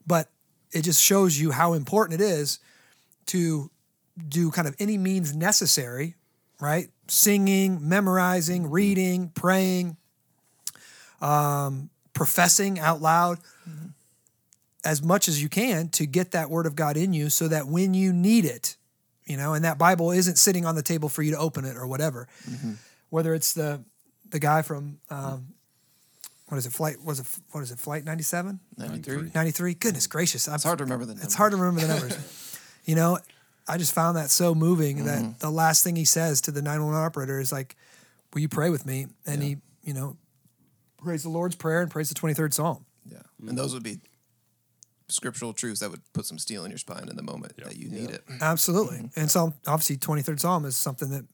But 0.06 0.30
it 0.72 0.82
just 0.82 1.02
shows 1.02 1.38
you 1.38 1.50
how 1.50 1.72
important 1.72 2.20
it 2.20 2.24
is 2.24 2.58
to 3.28 3.70
do 4.28 4.50
kind 4.50 4.66
of 4.66 4.74
any 4.78 4.98
means 4.98 5.34
necessary, 5.34 6.16
right? 6.60 6.88
Singing, 7.06 7.88
memorizing, 7.88 8.64
mm-hmm. 8.64 8.72
reading, 8.72 9.28
praying, 9.34 9.96
um, 11.20 11.90
professing 12.12 12.78
out 12.78 13.00
loud 13.00 13.38
mm-hmm. 13.68 13.86
as 14.84 15.02
much 15.02 15.28
as 15.28 15.42
you 15.42 15.48
can 15.48 15.88
to 15.90 16.06
get 16.06 16.32
that 16.32 16.50
word 16.50 16.66
of 16.66 16.74
God 16.74 16.96
in 16.96 17.12
you 17.12 17.30
so 17.30 17.48
that 17.48 17.66
when 17.66 17.94
you 17.94 18.12
need 18.12 18.44
it, 18.44 18.76
you 19.24 19.36
know, 19.36 19.54
and 19.54 19.64
that 19.64 19.78
Bible 19.78 20.10
isn't 20.10 20.36
sitting 20.36 20.64
on 20.64 20.74
the 20.74 20.82
table 20.82 21.08
for 21.08 21.22
you 21.22 21.32
to 21.32 21.38
open 21.38 21.64
it 21.64 21.76
or 21.76 21.86
whatever. 21.86 22.26
Mm-hmm. 22.48 22.72
Whether 23.10 23.34
it's 23.34 23.52
the 23.52 23.84
the 24.30 24.38
guy 24.38 24.62
from 24.62 24.98
um, 25.10 25.54
what 26.48 26.56
is 26.56 26.66
it, 26.66 26.72
flight 26.72 26.96
was 27.04 27.20
it 27.20 27.26
what 27.52 27.60
is 27.62 27.70
it, 27.70 27.78
flight 27.78 28.04
97? 28.04 28.58
93 28.76 29.30
93? 29.34 29.74
Goodness 29.74 30.06
gracious. 30.06 30.48
I'm 30.48 30.54
it's 30.54 30.64
hard 30.64 30.78
to 30.78 30.84
remember 30.84 31.04
the 31.04 31.12
numbers. 31.12 31.24
it's 31.26 31.34
hard 31.34 31.52
to 31.52 31.58
remember 31.58 31.80
the 31.80 31.88
numbers. 31.94 32.47
You 32.84 32.94
know, 32.94 33.18
I 33.66 33.76
just 33.76 33.92
found 33.92 34.16
that 34.16 34.30
so 34.30 34.54
moving 34.54 35.04
that 35.04 35.20
mm-hmm. 35.20 35.38
the 35.40 35.50
last 35.50 35.84
thing 35.84 35.96
he 35.96 36.04
says 36.04 36.40
to 36.42 36.50
the 36.50 36.62
911 36.62 37.04
operator 37.04 37.38
is 37.38 37.52
like, 37.52 37.76
"Will 38.32 38.40
you 38.40 38.48
pray 38.48 38.70
with 38.70 38.86
me?" 38.86 39.06
And 39.26 39.42
he, 39.42 39.56
you 39.82 39.92
know, 39.92 40.16
prays 41.02 41.22
the 41.22 41.28
Lord's 41.28 41.56
prayer 41.56 41.82
and 41.82 41.90
prays 41.90 42.08
the 42.08 42.14
23rd 42.14 42.54
Psalm. 42.54 42.84
Yeah. 43.10 43.18
And 43.46 43.56
those 43.56 43.74
would 43.74 43.82
be 43.82 43.98
scriptural 45.08 45.52
truths 45.52 45.80
that 45.80 45.90
would 45.90 46.02
put 46.12 46.26
some 46.26 46.38
steel 46.38 46.64
in 46.64 46.70
your 46.70 46.78
spine 46.78 47.08
in 47.08 47.16
the 47.16 47.22
moment 47.22 47.56
that 47.56 47.76
you 47.76 47.88
need 47.88 48.10
it. 48.10 48.22
Absolutely. 48.40 48.98
Mm-hmm. 48.98 49.20
And 49.20 49.30
so 49.30 49.54
obviously 49.66 49.96
23rd 49.96 50.40
Psalm 50.40 50.64
is 50.64 50.76
something 50.76 51.10
that 51.10 51.24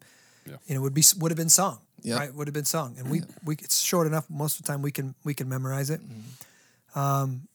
Yeah. 0.46 0.56
you 0.66 0.74
know 0.74 0.82
would 0.82 0.94
be 0.94 1.02
would 1.18 1.30
have 1.30 1.36
been 1.36 1.48
sung. 1.48 1.78
Yep. 2.02 2.18
Right? 2.18 2.34
Would 2.34 2.46
have 2.46 2.54
been 2.54 2.66
sung. 2.66 2.96
And 2.98 3.10
we 3.10 3.22
we 3.44 3.54
it's 3.60 3.80
short 3.80 4.06
enough 4.06 4.28
most 4.28 4.60
of 4.60 4.66
the 4.66 4.72
time 4.72 4.82
we 4.82 4.92
can 4.92 5.14
we 5.24 5.34
can 5.34 5.48
memorize 5.48 5.90
it. 5.90 6.00
Mm-hmm. 6.00 6.98
Um 6.98 7.48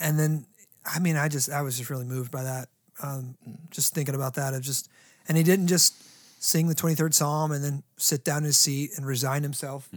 and 0.00 0.18
then 0.18 0.46
I 0.84 0.98
mean 0.98 1.16
I 1.16 1.28
just 1.28 1.48
I 1.50 1.62
was 1.62 1.78
just 1.78 1.88
really 1.88 2.04
moved 2.04 2.30
by 2.30 2.42
that. 2.42 2.68
Um 3.02 3.36
just 3.70 3.94
thinking 3.94 4.14
about 4.14 4.34
that 4.34 4.54
of 4.54 4.62
just 4.62 4.88
and 5.28 5.36
he 5.38 5.44
didn't 5.44 5.68
just 5.68 5.94
sing 6.42 6.66
the 6.66 6.74
23rd 6.74 7.14
Psalm 7.14 7.52
and 7.52 7.62
then 7.62 7.82
sit 7.96 8.24
down 8.24 8.38
in 8.38 8.44
his 8.44 8.56
seat 8.58 8.90
and 8.96 9.06
resign 9.06 9.42
himself 9.44 9.88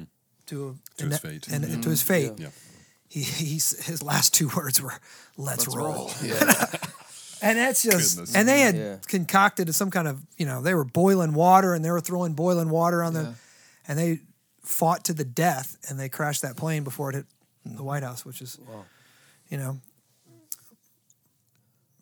to, 0.46 0.56
a, 0.68 0.98
To 1.00 1.04
and 1.04 1.12
his 1.12 1.22
that- 1.22 1.28
fate. 1.28 1.48
and, 1.48 1.64
and 1.66 1.82
to 1.84 1.90
his 1.90 2.04
fate. 2.04 2.34
Yeah. 2.38 2.50
He, 3.10 3.22
he's 3.22 3.84
his 3.86 4.04
last 4.04 4.34
two 4.34 4.50
words 4.56 4.82
were 4.82 4.94
"Let's, 5.38 5.68
roll." 5.68 6.12
Yeah. 6.24 6.66
And 7.42 7.58
that's 7.60 7.84
just, 7.84 8.16
Goodness. 8.18 8.36
and 8.36 8.48
they 8.48 8.62
had 8.62 8.76
Yeah. 8.76 8.96
concocted 9.08 9.74
some 9.76 9.92
kind 9.92 10.08
of, 10.08 10.22
you 10.38 10.46
know, 10.46 10.62
they 10.62 10.74
were 10.74 10.86
boiling 10.86 11.34
water 11.34 11.74
and 11.74 11.84
they 11.86 11.92
were 11.92 12.00
throwing 12.02 12.34
boiling 12.34 12.70
water 12.70 13.04
on 13.04 13.14
Yeah. 13.14 13.22
the, 13.22 13.34
and 13.88 14.00
they 14.00 14.20
fought 14.64 15.04
to 15.06 15.14
the 15.14 15.26
death 15.26 15.78
and 15.90 16.00
they 16.00 16.10
crashed 16.10 16.42
that 16.44 16.56
plane 16.58 16.84
before 16.84 17.10
it 17.12 17.16
hit 17.16 17.26
the 17.66 17.84
White 17.84 18.04
House, 18.04 18.26
which 18.26 18.42
is, 18.42 18.58
you 19.50 19.58
know, 19.58 19.80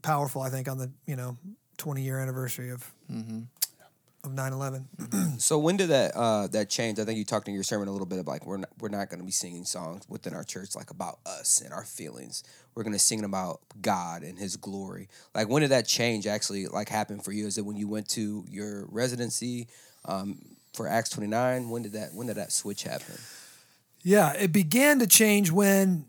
powerful. 0.03 0.41
I 0.41 0.49
think 0.49 0.67
on 0.67 0.77
the 0.77 0.91
you 1.07 1.15
know 1.15 1.37
twenty 1.77 2.03
year 2.03 2.19
anniversary 2.19 2.69
of 2.69 2.91
of 4.23 4.31
9-11. 4.31 4.85
So 5.39 5.57
when 5.57 5.75
did 5.75 5.89
that 5.89 6.15
uh, 6.15 6.47
that 6.47 6.69
change? 6.69 6.99
I 6.99 7.05
think 7.05 7.17
you 7.17 7.25
talked 7.25 7.47
in 7.47 7.53
your 7.53 7.63
sermon 7.63 7.87
a 7.87 7.91
little 7.91 8.05
bit 8.05 8.19
about 8.19 8.31
like 8.31 8.45
we're 8.45 8.57
not, 8.57 8.69
we're 8.79 8.89
not 8.89 9.09
going 9.09 9.19
to 9.19 9.25
be 9.25 9.31
singing 9.31 9.65
songs 9.65 10.03
within 10.07 10.33
our 10.33 10.43
church 10.43 10.75
like 10.75 10.91
about 10.91 11.19
us 11.25 11.59
and 11.59 11.73
our 11.73 11.83
feelings. 11.83 12.43
We're 12.75 12.83
going 12.83 12.93
to 12.93 12.99
sing 12.99 13.23
about 13.25 13.59
God 13.81 14.21
and 14.23 14.37
His 14.37 14.55
glory. 14.55 15.09
Like 15.35 15.49
when 15.49 15.61
did 15.61 15.71
that 15.71 15.87
change 15.87 16.27
actually 16.27 16.67
like 16.67 16.87
happen 16.87 17.19
for 17.19 17.31
you? 17.33 17.47
Is 17.47 17.57
it 17.57 17.65
when 17.65 17.75
you 17.75 17.87
went 17.89 18.07
to 18.09 18.45
your 18.47 18.85
residency 18.89 19.67
um, 20.05 20.39
for 20.73 20.87
Acts 20.87 21.09
twenty 21.09 21.27
nine? 21.29 21.69
When 21.69 21.81
did 21.81 21.93
that 21.93 22.13
when 22.13 22.27
did 22.27 22.37
that 22.37 22.51
switch 22.51 22.83
happen? 22.83 23.15
Yeah, 24.03 24.33
it 24.33 24.53
began 24.53 24.99
to 24.99 25.07
change 25.07 25.51
when 25.51 26.05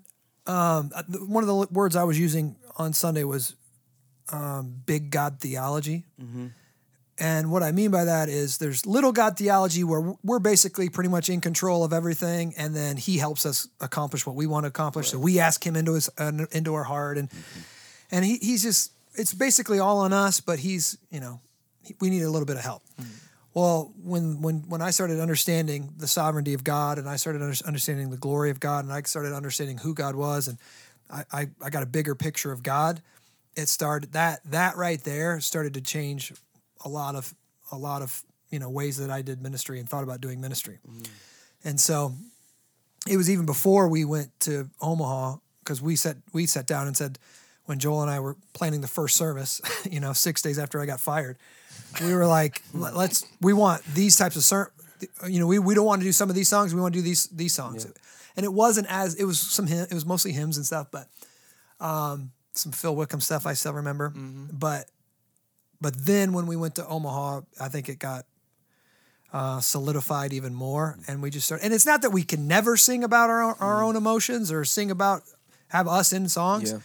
um, 0.47 0.93
uh, 0.95 1.03
one 1.27 1.43
of 1.43 1.49
the 1.49 1.67
words 1.73 1.97
I 1.97 2.05
was 2.05 2.21
using 2.21 2.57
on 2.77 2.93
Sunday 2.93 3.25
was 3.25 3.57
um, 4.33 4.75
big 4.87 5.11
God 5.11 5.39
theology. 5.41 6.05
And 7.17 7.53
what 7.53 7.63
I 7.63 7.71
mean 7.71 7.93
by 7.93 8.05
that 8.07 8.29
is 8.29 8.59
there's 8.59 8.87
little 8.87 9.13
God 9.13 9.37
theology 9.37 9.85
where 9.85 10.15
we're 10.25 10.41
basically 10.41 10.89
pretty 10.89 11.09
much 11.11 11.29
in 11.31 11.41
control 11.41 11.85
of 11.85 11.93
everything, 11.93 12.55
and 12.59 12.75
then 12.75 12.97
He 12.97 13.19
helps 13.19 13.47
us 13.47 13.69
accomplish 13.81 14.27
what 14.27 14.35
we 14.35 14.47
want 14.49 14.65
to 14.65 14.69
accomplish. 14.69 15.11
So 15.11 15.19
we 15.21 15.39
ask 15.39 15.65
Him 15.65 15.77
into 15.77 15.95
His 15.95 16.11
uh, 16.19 16.33
into 16.51 16.75
our 16.75 16.83
heart, 16.83 17.17
and 17.19 17.29
and 18.11 18.25
he, 18.25 18.39
He's 18.39 18.63
just 18.65 18.91
it's 19.15 19.33
basically 19.33 19.79
all 19.79 19.99
on 19.99 20.13
us, 20.13 20.41
but 20.41 20.59
He's 20.59 20.99
you 21.11 21.21
know 21.21 21.41
he- 21.85 21.95
we 22.01 22.11
need 22.11 22.23
a 22.23 22.31
little 22.31 22.47
bit 22.47 22.57
of 22.57 22.63
help. 22.65 22.83
Well, 23.55 23.93
when 24.03 24.43
when 24.43 24.65
when 24.69 24.83
I 24.83 24.91
started 24.91 25.21
understanding 25.21 25.93
the 25.97 26.09
sovereignty 26.09 26.55
of 26.55 26.65
God, 26.65 26.99
and 26.99 27.09
I 27.09 27.15
started 27.15 27.43
under, 27.43 27.55
understanding 27.65 28.11
the 28.11 28.17
glory 28.17 28.51
of 28.51 28.59
God, 28.59 28.85
and 28.85 28.93
I 28.93 29.03
started 29.03 29.33
understanding 29.33 29.79
who 29.79 29.95
God 29.95 30.17
was, 30.17 30.49
and 30.49 30.59
I, 31.09 31.25
I, 31.33 31.49
I 31.65 31.71
got 31.71 31.85
a 31.85 31.87
bigger 31.87 32.17
picture 32.17 32.51
of 32.51 32.65
God, 32.65 33.01
it 33.57 33.69
started 33.69 34.13
that 34.13 34.41
that 34.51 34.77
right 34.77 35.03
there 35.05 35.41
started 35.41 35.75
to 35.75 35.81
change 35.81 36.33
a 36.85 36.89
lot 36.89 37.15
of 37.15 37.35
a 37.73 37.77
lot 37.77 38.03
of 38.03 38.23
you 38.51 38.59
know 38.59 38.69
ways 38.71 38.97
that 38.99 39.11
I 39.11 39.23
did 39.23 39.43
ministry 39.43 39.79
and 39.81 39.89
thought 39.89 40.05
about 40.05 40.21
doing 40.21 40.41
ministry, 40.41 40.79
and 41.65 41.81
so 41.81 42.15
it 43.09 43.17
was 43.17 43.29
even 43.31 43.47
before 43.47 43.89
we 43.89 44.05
went 44.05 44.31
to 44.41 44.69
Omaha 44.81 45.37
because 45.61 45.81
we 45.83 45.97
sat 45.97 46.17
we 46.33 46.47
sat 46.47 46.67
down 46.67 46.87
and 46.87 46.97
said 46.97 47.19
when 47.67 47.79
Joel 47.79 48.03
and 48.03 48.11
I 48.11 48.21
were 48.21 48.37
planning 48.53 48.83
the 48.83 48.89
first 48.89 49.17
service, 49.17 49.61
you 49.91 50.01
know, 50.01 50.13
six 50.13 50.43
days 50.43 50.59
after 50.59 50.81
I 50.81 50.87
got 50.87 51.01
fired, 51.01 51.39
we 52.03 52.13
were 52.15 52.27
like, 52.27 52.63
"Let- 52.75 52.95
let's 53.03 53.27
we 53.41 53.53
want 53.53 53.83
these 53.95 54.17
types 54.17 54.37
of 54.37 54.45
ser- 54.45 54.73
you 55.27 55.41
know, 55.41 55.47
we, 55.47 55.59
we 55.59 55.75
don't 55.75 55.87
want 55.87 56.01
to 56.01 56.05
do 56.07 56.13
some 56.13 56.29
of 56.31 56.37
these 56.37 56.49
songs, 56.49 56.75
we 56.75 56.81
want 56.81 56.93
to 56.95 56.99
do 56.99 57.03
these 57.05 57.27
these 57.29 57.53
songs. 57.55 57.85
And 58.37 58.45
it 58.45 58.53
wasn't 58.53 58.87
as 58.91 59.15
it 59.15 59.25
was 59.25 59.39
some 59.41 59.67
hymn, 59.67 59.87
it 59.91 59.95
was 59.95 60.05
mostly 60.07 60.33
hymns 60.33 60.57
and 60.57 60.67
stuff, 60.67 60.89
but 60.91 61.09
um 61.81 62.31
some 62.55 62.73
Phil 62.73 62.95
Wickham 62.95 63.21
stuff 63.21 63.47
I 63.47 63.55
still 63.55 63.73
remember. 63.73 64.11
Mm-hmm. 64.11 64.47
But 64.53 64.87
but 65.81 66.07
then 66.07 66.33
when 66.33 66.47
we 66.47 66.57
went 66.57 66.77
to 66.77 66.87
Omaha, 66.87 67.43
I 67.61 67.69
think 67.69 67.89
it 67.89 67.99
got 67.99 68.25
uh, 69.33 69.61
solidified 69.61 70.33
even 70.33 70.55
more, 70.55 70.97
mm. 70.99 71.09
and 71.09 71.21
we 71.21 71.29
just 71.31 71.47
started. 71.47 71.65
And 71.65 71.75
it's 71.75 71.85
not 71.85 72.03
that 72.03 72.11
we 72.11 72.23
can 72.23 72.47
never 72.47 72.77
sing 72.77 73.05
about 73.05 73.31
our 73.31 73.43
own, 73.43 73.55
our 73.61 73.81
mm. 73.81 73.85
own 73.87 73.97
emotions 73.97 74.53
or 74.53 74.65
sing 74.65 74.91
about 74.91 75.23
have 75.69 75.89
us 75.89 76.13
in 76.13 76.29
songs. 76.29 76.73
Yeah. 76.73 76.79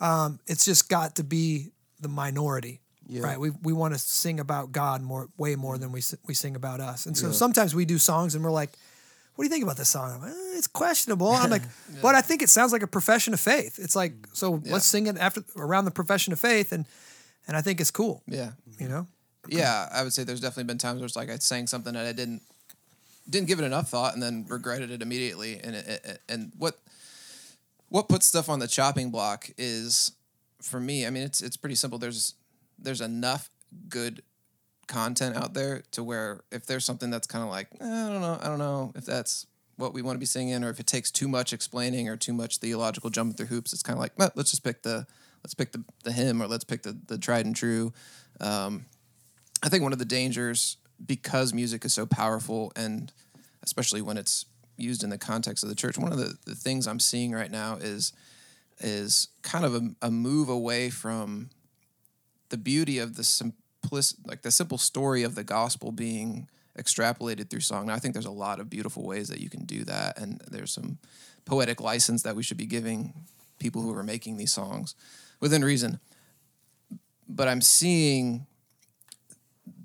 Um, 0.00 0.38
it's 0.46 0.64
just 0.64 0.88
got 0.88 1.16
to 1.16 1.24
be 1.24 1.72
the 2.00 2.08
minority, 2.08 2.80
Yeah. 3.08 3.22
right? 3.22 3.38
We 3.38 3.50
we 3.50 3.72
want 3.72 3.94
to 3.94 3.98
sing 3.98 4.40
about 4.40 4.72
God 4.72 5.02
more, 5.02 5.28
way 5.36 5.56
more 5.56 5.76
mm. 5.76 5.80
than 5.80 5.92
we 5.92 6.00
we 6.26 6.34
sing 6.34 6.54
about 6.56 6.80
us. 6.80 7.06
And 7.06 7.16
so 7.16 7.32
sometimes 7.32 7.74
we 7.74 7.84
do 7.84 7.98
songs, 7.98 8.34
and 8.34 8.44
we're 8.44 8.50
like. 8.52 8.70
What 9.34 9.42
do 9.42 9.46
you 9.46 9.50
think 9.50 9.64
about 9.64 9.76
this 9.76 9.88
song? 9.88 10.20
Like, 10.20 10.30
"Eh, 10.30 10.56
it's 10.58 10.66
questionable. 10.68 11.30
I'm 11.30 11.50
like, 11.50 11.62
but 12.02 12.14
I 12.14 12.20
think 12.20 12.42
it 12.42 12.48
sounds 12.50 12.72
like 12.72 12.82
a 12.82 12.86
profession 12.86 13.34
of 13.34 13.40
faith. 13.40 13.78
It's 13.78 13.96
like, 13.96 14.12
so 14.32 14.62
let's 14.64 14.86
sing 14.86 15.06
it 15.08 15.18
after 15.18 15.42
around 15.56 15.86
the 15.86 15.90
profession 15.90 16.32
of 16.32 16.38
faith, 16.40 16.72
and 16.72 16.86
and 17.46 17.56
I 17.56 17.60
think 17.60 17.80
it's 17.80 17.90
cool. 17.90 18.22
Yeah. 18.26 18.52
You 18.78 18.88
know, 18.88 19.06
Yeah, 19.48 19.88
I 19.92 20.02
would 20.02 20.12
say 20.12 20.24
there's 20.24 20.40
definitely 20.40 20.64
been 20.64 20.78
times 20.78 21.00
where 21.00 21.06
it's 21.06 21.16
like 21.16 21.30
I 21.30 21.36
sang 21.38 21.66
something 21.66 21.94
that 21.94 22.06
I 22.06 22.12
didn't 22.12 22.42
didn't 23.28 23.48
give 23.48 23.58
it 23.58 23.64
enough 23.64 23.88
thought 23.88 24.14
and 24.14 24.22
then 24.22 24.46
regretted 24.48 24.90
it 24.90 25.02
immediately. 25.02 25.60
And 25.62 25.74
it, 25.76 25.86
it, 25.86 26.20
and 26.28 26.52
what 26.58 26.78
what 27.88 28.08
puts 28.08 28.26
stuff 28.26 28.48
on 28.48 28.58
the 28.58 28.68
chopping 28.68 29.10
block 29.10 29.50
is 29.58 30.12
for 30.62 30.80
me. 30.80 31.06
I 31.06 31.10
mean, 31.10 31.22
it's 31.22 31.40
it's 31.42 31.56
pretty 31.56 31.74
simple. 31.76 31.98
There's 31.98 32.34
there's 32.78 33.00
enough 33.00 33.50
good 33.88 34.22
content 34.86 35.36
out 35.36 35.54
there 35.54 35.82
to 35.92 36.02
where 36.02 36.42
if 36.50 36.66
there's 36.66 36.84
something 36.84 37.10
that's 37.10 37.26
kind 37.26 37.44
of 37.44 37.50
like 37.50 37.68
eh, 37.80 37.84
I 37.84 38.08
don't 38.08 38.20
know, 38.20 38.38
I 38.40 38.46
don't 38.48 38.58
know 38.58 38.92
if 38.94 39.04
that's 39.04 39.46
what 39.76 39.92
we 39.92 40.02
want 40.02 40.16
to 40.16 40.20
be 40.20 40.26
singing 40.26 40.62
or 40.62 40.70
if 40.70 40.78
it 40.78 40.86
takes 40.86 41.10
too 41.10 41.26
much 41.28 41.52
explaining 41.52 42.08
or 42.08 42.16
too 42.16 42.32
much 42.32 42.58
theological 42.58 43.10
jumping 43.10 43.36
through 43.36 43.46
hoops, 43.46 43.72
it's 43.72 43.82
kind 43.82 43.96
of 43.96 44.00
like 44.00 44.18
"Meh, 44.18 44.28
let's 44.34 44.50
just 44.50 44.64
pick 44.64 44.82
the 44.82 45.06
let's 45.42 45.54
pick 45.54 45.72
the, 45.72 45.84
the 46.04 46.12
hymn 46.12 46.42
or 46.42 46.46
let's 46.46 46.64
pick 46.64 46.82
the 46.82 46.96
the 47.06 47.18
tried 47.18 47.46
and 47.46 47.56
true. 47.56 47.92
Um, 48.40 48.86
I 49.62 49.68
think 49.68 49.82
one 49.82 49.92
of 49.92 49.98
the 49.98 50.04
dangers 50.04 50.76
because 51.04 51.52
music 51.52 51.84
is 51.84 51.92
so 51.92 52.06
powerful 52.06 52.72
and 52.76 53.12
especially 53.62 54.02
when 54.02 54.16
it's 54.16 54.46
used 54.76 55.02
in 55.02 55.10
the 55.10 55.18
context 55.18 55.62
of 55.62 55.68
the 55.68 55.74
church, 55.74 55.98
one 55.98 56.12
of 56.12 56.18
the, 56.18 56.36
the 56.44 56.54
things 56.54 56.86
I'm 56.86 57.00
seeing 57.00 57.32
right 57.32 57.50
now 57.50 57.76
is 57.76 58.12
is 58.80 59.28
kind 59.42 59.64
of 59.64 59.74
a, 59.74 59.80
a 60.02 60.10
move 60.10 60.48
away 60.48 60.90
from 60.90 61.50
the 62.48 62.56
beauty 62.56 62.98
of 62.98 63.16
the 63.16 63.24
like 63.92 64.42
the 64.42 64.50
simple 64.50 64.78
story 64.78 65.22
of 65.22 65.34
the 65.34 65.44
gospel 65.44 65.92
being 65.92 66.48
extrapolated 66.78 67.48
through 67.48 67.60
song. 67.60 67.86
Now 67.86 67.94
I 67.94 67.98
think 67.98 68.14
there's 68.14 68.26
a 68.26 68.30
lot 68.30 68.60
of 68.60 68.68
beautiful 68.68 69.06
ways 69.06 69.28
that 69.28 69.40
you 69.40 69.48
can 69.48 69.64
do 69.64 69.84
that 69.84 70.18
and 70.18 70.40
there's 70.50 70.72
some 70.72 70.98
poetic 71.44 71.80
license 71.80 72.22
that 72.22 72.36
we 72.36 72.42
should 72.42 72.56
be 72.56 72.66
giving 72.66 73.12
people 73.58 73.82
who 73.82 73.94
are 73.94 74.02
making 74.02 74.36
these 74.36 74.52
songs 74.52 74.94
within 75.40 75.64
reason. 75.64 76.00
But 77.28 77.48
I'm 77.48 77.60
seeing 77.60 78.46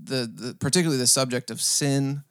the, 0.03 0.29
the 0.33 0.55
particularly 0.55 0.97
the 0.97 1.07
subject 1.07 1.51
of 1.51 1.61
sin 1.61 2.23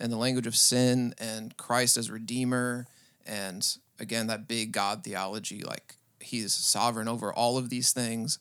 and 0.00 0.12
the 0.12 0.16
language 0.16 0.46
of 0.46 0.56
sin 0.56 1.14
and 1.18 1.56
Christ 1.56 1.96
as 1.96 2.10
redeemer 2.10 2.86
and 3.26 3.66
again 3.98 4.28
that 4.28 4.48
big 4.48 4.72
God 4.72 5.04
theology 5.04 5.62
like 5.62 5.96
he's 6.20 6.52
sovereign 6.52 7.08
over 7.08 7.32
all 7.32 7.58
of 7.58 7.70
these 7.70 7.92
things. 7.92 8.38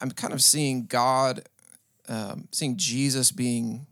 I'm 0.00 0.10
kind 0.10 0.32
of 0.32 0.42
seeing 0.42 0.86
God 0.86 1.44
um, 2.08 2.48
seeing 2.52 2.76
Jesus 2.76 3.32
being 3.32 3.86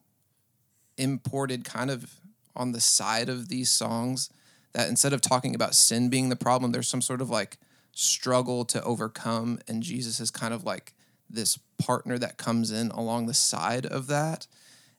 imported 0.96 1.64
kind 1.64 1.90
of 1.90 2.20
on 2.54 2.72
the 2.72 2.80
side 2.80 3.28
of 3.28 3.48
these 3.48 3.70
songs 3.70 4.30
that 4.72 4.88
instead 4.88 5.12
of 5.12 5.20
talking 5.20 5.54
about 5.54 5.74
sin 5.74 6.08
being 6.08 6.28
the 6.28 6.36
problem 6.36 6.72
there's 6.72 6.88
some 6.88 7.00
sort 7.00 7.20
of 7.20 7.30
like 7.30 7.58
struggle 7.92 8.64
to 8.64 8.82
overcome 8.84 9.58
and 9.68 9.82
Jesus 9.82 10.20
is 10.20 10.30
kind 10.30 10.52
of 10.52 10.64
like 10.64 10.92
this 11.28 11.58
partner 11.78 12.18
that 12.18 12.36
comes 12.36 12.70
in 12.70 12.90
along 12.90 13.26
the 13.26 13.34
side 13.34 13.86
of 13.86 14.06
that 14.06 14.46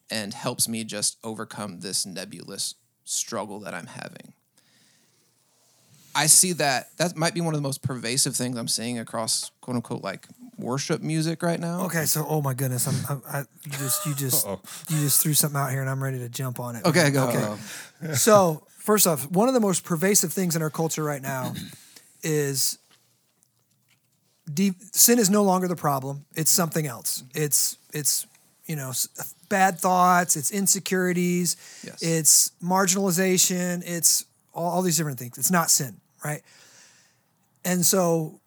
and 0.09 0.33
helps 0.33 0.67
me 0.67 0.83
just 0.83 1.17
overcome 1.23 1.79
this 1.79 2.05
nebulous 2.05 2.75
struggle 3.03 3.59
that 3.59 3.73
I'm 3.73 3.87
having. 3.87 4.33
I 6.15 6.27
see 6.27 6.53
that 6.53 6.95
that 6.97 7.15
might 7.15 7.33
be 7.33 7.41
one 7.41 7.53
of 7.53 7.57
the 7.57 7.67
most 7.67 7.81
pervasive 7.81 8.35
things 8.35 8.57
I'm 8.57 8.67
seeing 8.67 8.99
across 8.99 9.51
quote 9.61 9.75
unquote 9.75 10.03
like 10.03 10.27
worship 10.57 11.01
music 11.01 11.41
right 11.43 11.59
now. 11.59 11.85
Okay, 11.85 12.05
so 12.05 12.25
oh 12.27 12.41
my 12.41 12.53
goodness, 12.53 12.87
I'm, 12.87 12.95
I'm 13.09 13.23
I, 13.27 13.43
just 13.69 14.05
you 14.05 14.13
just 14.15 14.45
Uh-oh. 14.45 14.59
you 14.89 14.99
just 14.99 15.21
threw 15.21 15.33
something 15.33 15.59
out 15.59 15.71
here, 15.71 15.81
and 15.81 15.89
I'm 15.89 16.03
ready 16.03 16.19
to 16.19 16.29
jump 16.29 16.59
on 16.59 16.75
it. 16.75 16.85
Okay, 16.85 17.09
go. 17.11 17.27
Okay. 17.29 18.13
so 18.13 18.65
first 18.77 19.07
off, 19.07 19.29
one 19.31 19.47
of 19.47 19.53
the 19.53 19.59
most 19.59 19.83
pervasive 19.83 20.31
things 20.31 20.55
in 20.55 20.61
our 20.61 20.69
culture 20.69 21.03
right 21.03 21.21
now 21.21 21.53
is 22.23 22.77
de- 24.51 24.75
sin 24.91 25.19
is 25.19 25.29
no 25.29 25.43
longer 25.43 25.67
the 25.67 25.75
problem. 25.75 26.25
It's 26.35 26.51
something 26.51 26.85
else. 26.85 27.21
Mm-hmm. 27.21 27.43
It's 27.43 27.77
it's 27.93 28.27
you 28.65 28.75
know 28.75 28.91
bad 29.49 29.79
thoughts. 29.79 30.35
It's 30.35 30.51
insecurities. 30.51 31.57
Yes. 31.85 32.01
It's 32.01 32.51
marginalization. 32.61 33.83
It's 33.85 34.25
all, 34.53 34.69
all 34.71 34.81
these 34.81 34.97
different 34.97 35.19
things. 35.19 35.37
It's 35.37 35.51
not 35.51 35.69
sin, 35.69 35.99
right? 36.23 36.41
And 37.65 37.85
so 37.85 38.39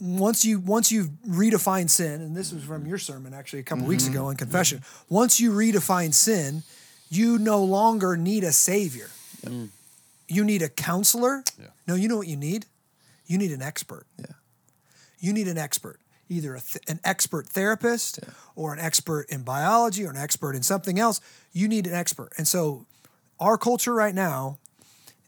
once 0.00 0.44
you 0.44 0.58
once 0.60 0.90
you've 0.90 1.10
redefined 1.28 1.90
sin, 1.90 2.20
and 2.20 2.36
this 2.36 2.52
was 2.52 2.64
from 2.64 2.86
your 2.86 2.98
sermon 2.98 3.34
actually 3.34 3.60
a 3.60 3.62
couple 3.62 3.84
weeks 3.84 4.04
mm-hmm. 4.04 4.14
ago 4.14 4.26
on 4.26 4.34
mm-hmm. 4.34 4.38
confession. 4.38 4.82
Once 5.08 5.40
you 5.40 5.52
redefine 5.52 6.14
sin, 6.14 6.62
you 7.10 7.38
no 7.38 7.62
longer 7.62 8.16
need 8.16 8.44
a 8.44 8.52
savior. 8.52 9.10
Mm. 9.44 9.68
You 10.28 10.44
need 10.44 10.62
a 10.62 10.68
counselor. 10.68 11.42
Yeah. 11.58 11.66
No, 11.86 11.94
you 11.96 12.08
know 12.08 12.16
what 12.16 12.28
you 12.28 12.36
need? 12.36 12.66
You 13.26 13.36
need 13.36 13.52
an 13.52 13.62
expert. 13.62 14.06
Yeah. 14.18 14.26
You 15.18 15.32
need 15.32 15.48
an 15.48 15.58
expert, 15.58 16.00
either 16.28 16.54
a 16.54 16.60
th- 16.60 16.84
an 16.88 17.00
expert 17.04 17.46
therapist 17.46 18.20
or 18.56 18.72
an 18.72 18.78
expert 18.78 19.26
in 19.28 19.42
biology 19.42 20.04
or 20.04 20.10
an 20.10 20.16
expert 20.16 20.54
in 20.54 20.62
something 20.62 20.98
else. 20.98 21.20
You 21.52 21.68
need 21.68 21.86
an 21.86 21.94
expert. 21.94 22.32
And 22.38 22.48
so 22.48 22.86
our 23.38 23.58
culture 23.58 23.92
right 23.92 24.14
now 24.14 24.58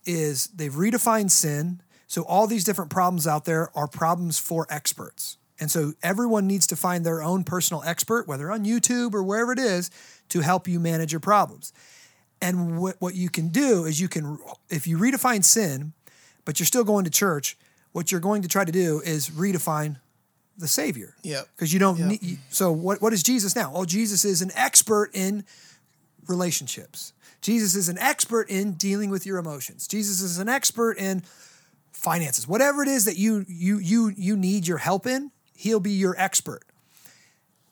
is 0.05 0.49
they've 0.49 0.73
redefined 0.73 1.31
sin. 1.31 1.81
So 2.07 2.23
all 2.23 2.47
these 2.47 2.65
different 2.65 2.91
problems 2.91 3.27
out 3.27 3.45
there 3.45 3.71
are 3.77 3.87
problems 3.87 4.39
for 4.39 4.67
experts. 4.69 5.39
And 5.61 5.71
so 5.71 5.93
everyone 6.03 6.47
needs 6.47 6.67
to 6.69 6.77
find 6.77 7.07
their 7.07 7.23
own 7.23 7.45
personal 7.45 7.83
expert, 7.87 8.27
whether 8.27 8.51
on 8.51 8.65
YouTube 8.65 9.15
or 9.15 9.23
wherever 9.23 9.53
it 9.53 9.59
is, 9.59 9.91
to 10.31 10.41
help 10.41 10.67
you 10.67 10.81
manage 10.81 11.13
your 11.13 11.21
problems. 11.21 11.73
And 12.41 12.81
what, 12.81 12.97
what 12.99 13.15
you 13.15 13.31
can 13.31 13.49
do 13.49 13.85
is 13.85 14.01
you 14.01 14.09
can, 14.09 14.39
if 14.69 14.87
you 14.87 14.99
redefine 14.99 15.45
sin, 15.45 15.93
but 16.45 16.59
you're 16.59 16.67
still 16.67 16.83
going 16.85 17.05
to 17.05 17.11
church, 17.11 17.57
what 17.93 18.11
you're 18.11 18.21
going 18.21 18.43
to 18.43 18.49
try 18.49 18.65
to 18.65 18.73
do 18.73 19.01
is 19.05 19.31
redefine 19.31 19.97
the 20.59 20.67
Savior. 20.67 21.15
Yeah. 21.23 21.43
Because 21.55 21.73
you 21.73 21.79
don't 21.79 21.99
Yep. 21.99 22.09
need, 22.09 22.39
so 22.51 22.73
what, 22.73 23.01
what 23.01 23.13
is 23.13 23.23
Jesus 23.23 23.55
now? 23.55 23.71
Oh, 23.75 23.85
Jesus 23.85 24.25
is 24.25 24.43
an 24.43 24.51
expert 24.57 25.11
in 25.15 25.45
relationships. 26.27 27.13
Jesus 27.43 27.75
is 27.75 27.89
an 27.89 27.99
expert 27.99 28.49
in 28.49 28.75
dealing 28.75 29.11
with 29.11 29.27
your 29.27 29.39
emotions. 29.39 29.87
Jesus 29.87 30.23
is 30.23 30.39
an 30.39 30.49
expert 30.49 30.97
in 30.97 31.23
finances. 31.93 32.49
Whatever 32.49 32.83
it 32.83 32.89
is 32.89 33.05
that 33.05 33.19
you 33.19 33.45
you 33.49 33.79
you 33.79 34.13
you 34.17 34.37
need 34.37 34.67
your 34.67 34.79
help 34.79 35.07
in, 35.07 35.33
he'll 35.57 35.81
be 35.81 35.91
your 35.91 36.15
expert. 36.17 36.63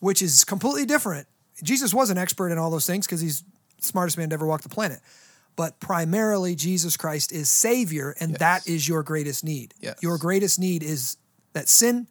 Which 0.01 0.23
is 0.23 0.45
completely 0.45 0.87
different. 0.87 1.29
Jesus 1.63 1.95
was 1.95 2.11
an 2.11 2.19
expert 2.19 2.51
in 2.51 2.59
all 2.59 2.71
those 2.71 2.87
things 2.87 3.07
because 3.07 3.21
he's 3.21 3.43
the 3.43 3.83
smartest 3.83 4.19
man 4.19 4.31
to 4.31 4.35
ever 4.35 4.47
walk 4.47 4.63
the 4.63 4.69
planet. 4.69 5.01
But 5.57 5.79
primarily 5.79 6.55
Jesus 6.55 6.97
Christ 6.97 7.33
is 7.33 7.51
savior 7.51 8.15
and 8.19 8.35
that 8.37 8.67
is 8.67 8.89
your 8.89 9.03
greatest 9.03 9.45
need. 9.45 9.75
Yes. 9.79 9.99
Your 10.01 10.17
greatest 10.17 10.59
need 10.59 10.83
is 10.83 11.19
that 11.53 11.69
sin 11.69 12.09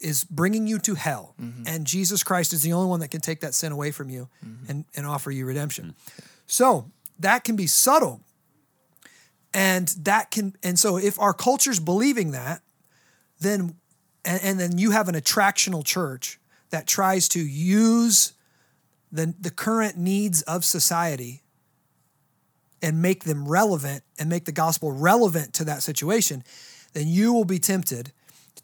is 0.00 0.22
bringing 0.24 0.68
you 0.68 0.78
to 0.80 0.94
hell. 0.94 1.34
Mm-hmm. 1.40 1.64
And 1.66 1.84
Jesus 1.84 2.22
Christ 2.22 2.52
is 2.52 2.62
the 2.62 2.72
only 2.72 2.88
one 2.88 3.00
that 3.00 3.08
can 3.08 3.20
take 3.20 3.40
that 3.40 3.54
sin 3.54 3.72
away 3.72 3.90
from 3.90 4.08
you 4.08 4.28
and, 4.68 4.84
and 4.94 5.04
offer 5.04 5.32
you 5.32 5.46
redemption. 5.46 5.96
Mm-hmm. 5.96 6.30
So 6.46 6.90
that 7.18 7.44
can 7.44 7.56
be 7.56 7.66
subtle. 7.66 8.20
And 9.52 9.88
that 10.00 10.30
can, 10.30 10.56
and 10.62 10.78
so 10.78 10.96
if 10.96 11.18
our 11.20 11.32
culture's 11.32 11.78
believing 11.78 12.32
that, 12.32 12.62
then, 13.40 13.76
and, 14.24 14.40
and 14.42 14.60
then 14.60 14.78
you 14.78 14.90
have 14.90 15.08
an 15.08 15.14
attractional 15.14 15.84
church 15.84 16.40
that 16.70 16.86
tries 16.86 17.28
to 17.30 17.40
use 17.40 18.32
the, 19.12 19.32
the 19.40 19.50
current 19.50 19.96
needs 19.96 20.42
of 20.42 20.64
society 20.64 21.42
and 22.82 23.00
make 23.00 23.24
them 23.24 23.48
relevant 23.48 24.02
and 24.18 24.28
make 24.28 24.44
the 24.44 24.52
gospel 24.52 24.92
relevant 24.92 25.54
to 25.54 25.64
that 25.64 25.82
situation, 25.82 26.42
then 26.92 27.08
you 27.08 27.32
will 27.32 27.44
be 27.44 27.58
tempted 27.58 28.12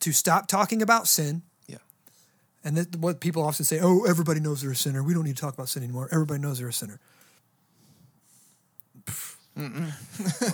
to 0.00 0.12
stop 0.12 0.46
talking 0.46 0.82
about 0.82 1.06
sin. 1.06 1.42
Yeah. 1.68 1.78
And 2.64 2.76
that 2.76 2.96
what 2.96 3.20
people 3.20 3.42
often 3.42 3.64
say, 3.64 3.78
oh, 3.80 4.04
everybody 4.04 4.40
knows 4.40 4.60
they're 4.60 4.72
a 4.72 4.76
sinner. 4.76 5.02
We 5.02 5.14
don't 5.14 5.24
need 5.24 5.36
to 5.36 5.40
talk 5.40 5.54
about 5.54 5.68
sin 5.68 5.82
anymore. 5.82 6.08
Everybody 6.12 6.40
knows 6.40 6.58
they're 6.58 6.68
a 6.68 6.72
sinner. 6.72 6.98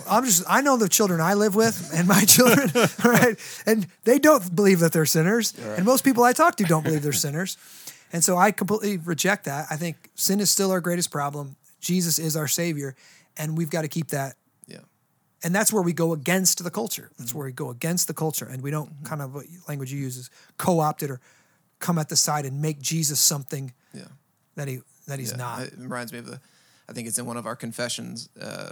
I'm 0.09 0.25
just, 0.25 0.43
I 0.47 0.61
know 0.61 0.77
the 0.77 0.89
children 0.89 1.21
I 1.21 1.33
live 1.33 1.55
with 1.55 1.91
and 1.93 2.07
my 2.07 2.21
children, 2.25 2.69
right? 3.03 3.37
And 3.65 3.87
they 4.03 4.19
don't 4.19 4.55
believe 4.55 4.79
that 4.79 4.91
they're 4.91 5.05
sinners. 5.05 5.53
And 5.57 5.85
most 5.85 6.03
people 6.03 6.23
I 6.23 6.33
talk 6.33 6.55
to 6.57 6.63
don't 6.63 6.83
believe 6.83 7.01
they're 7.03 7.13
sinners. 7.13 7.57
And 8.13 8.23
so 8.23 8.37
I 8.37 8.51
completely 8.51 8.97
reject 8.97 9.45
that. 9.45 9.67
I 9.69 9.75
think 9.75 10.09
sin 10.15 10.39
is 10.39 10.49
still 10.49 10.71
our 10.71 10.79
greatest 10.81 11.11
problem. 11.11 11.55
Jesus 11.81 12.19
is 12.19 12.35
our 12.35 12.47
savior. 12.47 12.95
And 13.37 13.57
we've 13.57 13.69
got 13.69 13.81
to 13.83 13.87
keep 13.87 14.07
that 14.09 14.35
Yeah. 14.67 14.79
and 15.43 15.53
that's 15.53 15.71
where 15.71 15.83
we 15.83 15.93
go 15.93 16.13
against 16.13 16.63
the 16.63 16.71
culture. 16.71 17.11
That's 17.19 17.33
where 17.33 17.45
we 17.45 17.51
go 17.51 17.69
against 17.69 18.07
the 18.07 18.13
culture, 18.13 18.45
and 18.45 18.63
we 18.63 18.71
don't 18.71 18.91
kind 19.03 19.21
of 19.21 19.33
what 19.35 19.45
language 19.67 19.91
you 19.93 19.99
use 19.99 20.17
is 20.17 20.29
co-opt 20.57 21.03
it 21.03 21.11
or 21.11 21.19
come 21.79 21.99
at 21.99 22.09
the 22.09 22.15
side 22.15 22.45
and 22.45 22.59
make 22.61 22.79
Jesus 22.81 23.19
something 23.19 23.73
Yeah. 23.93 24.05
that 24.55 24.67
he 24.67 24.81
that 25.05 25.19
he's 25.19 25.31
Yeah, 25.31 25.37
not. 25.37 25.61
It 25.61 25.73
reminds 25.77 26.11
me 26.11 26.19
of 26.19 26.25
the, 26.25 26.39
I 26.89 26.93
think 26.93 27.07
it's 27.07 27.19
in 27.19 27.25
one 27.27 27.37
of 27.37 27.45
our 27.45 27.55
confessions. 27.55 28.29
Uh, 28.41 28.71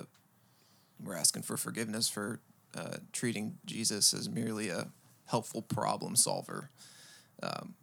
we're 1.04 1.16
asking 1.16 1.44
for 1.44 1.58
forgiveness 1.58 2.10
for 2.10 2.40
uh, 2.76 2.98
treating 3.14 3.58
Jesus 3.66 4.14
as 4.14 4.30
merely 4.30 4.70
a 4.70 4.88
helpful 5.26 5.62
problem 5.62 6.16
solver. 6.16 6.70
Um, 7.42 7.74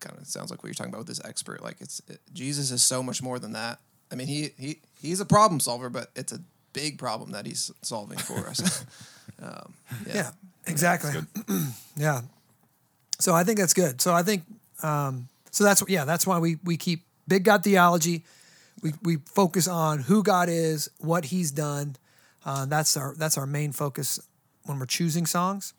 kind 0.00 0.18
of 0.18 0.26
sounds 0.26 0.50
like 0.50 0.62
what 0.62 0.68
you're 0.68 0.74
talking 0.74 0.92
about 0.92 1.00
with 1.00 1.08
this 1.08 1.24
expert. 1.24 1.62
Like 1.62 1.76
it's 1.80 2.00
it, 2.08 2.20
Jesus 2.32 2.70
is 2.70 2.82
so 2.82 3.02
much 3.02 3.22
more 3.22 3.38
than 3.38 3.52
that. 3.52 3.78
I 4.10 4.14
mean, 4.14 4.26
he 4.26 4.50
he 4.58 4.78
he's 5.00 5.20
a 5.20 5.24
problem 5.24 5.60
solver, 5.60 5.88
but 5.88 6.10
it's 6.14 6.32
a 6.32 6.40
big 6.72 6.98
problem 6.98 7.32
that 7.32 7.46
he's 7.46 7.70
solving 7.82 8.18
for 8.18 8.46
us. 8.46 8.84
um, 9.42 9.74
yeah. 10.06 10.14
yeah, 10.14 10.30
exactly. 10.66 11.12
yeah. 11.96 12.22
So 13.18 13.34
I 13.34 13.44
think 13.44 13.58
that's 13.58 13.74
good. 13.74 14.00
So 14.00 14.14
I 14.14 14.22
think 14.22 14.44
um, 14.82 15.28
so 15.50 15.64
that's 15.64 15.82
yeah 15.88 16.04
that's 16.04 16.26
why 16.26 16.38
we 16.38 16.58
we 16.64 16.76
keep 16.76 17.02
big 17.26 17.44
God 17.44 17.64
theology. 17.64 18.24
We 18.82 18.92
we 19.02 19.16
focus 19.16 19.66
on 19.66 20.00
who 20.00 20.22
God 20.22 20.48
is, 20.48 20.90
what 20.98 21.26
He's 21.26 21.50
done. 21.50 21.96
Uh, 22.46 22.64
that's 22.64 22.96
our 22.96 23.14
that's 23.18 23.36
our 23.36 23.46
main 23.46 23.72
focus 23.72 24.20
when 24.64 24.78
we're 24.78 24.86
choosing 24.86 25.26
songs. 25.26 25.74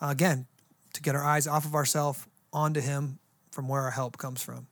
Uh, 0.00 0.08
again, 0.08 0.46
to 0.94 1.02
get 1.02 1.14
our 1.14 1.22
eyes 1.22 1.46
off 1.46 1.66
of 1.66 1.74
ourselves 1.74 2.26
onto 2.50 2.80
Him, 2.80 3.18
from 3.52 3.68
where 3.68 3.82
our 3.82 3.90
help 3.90 4.16
comes 4.16 4.42
from. 4.42 4.66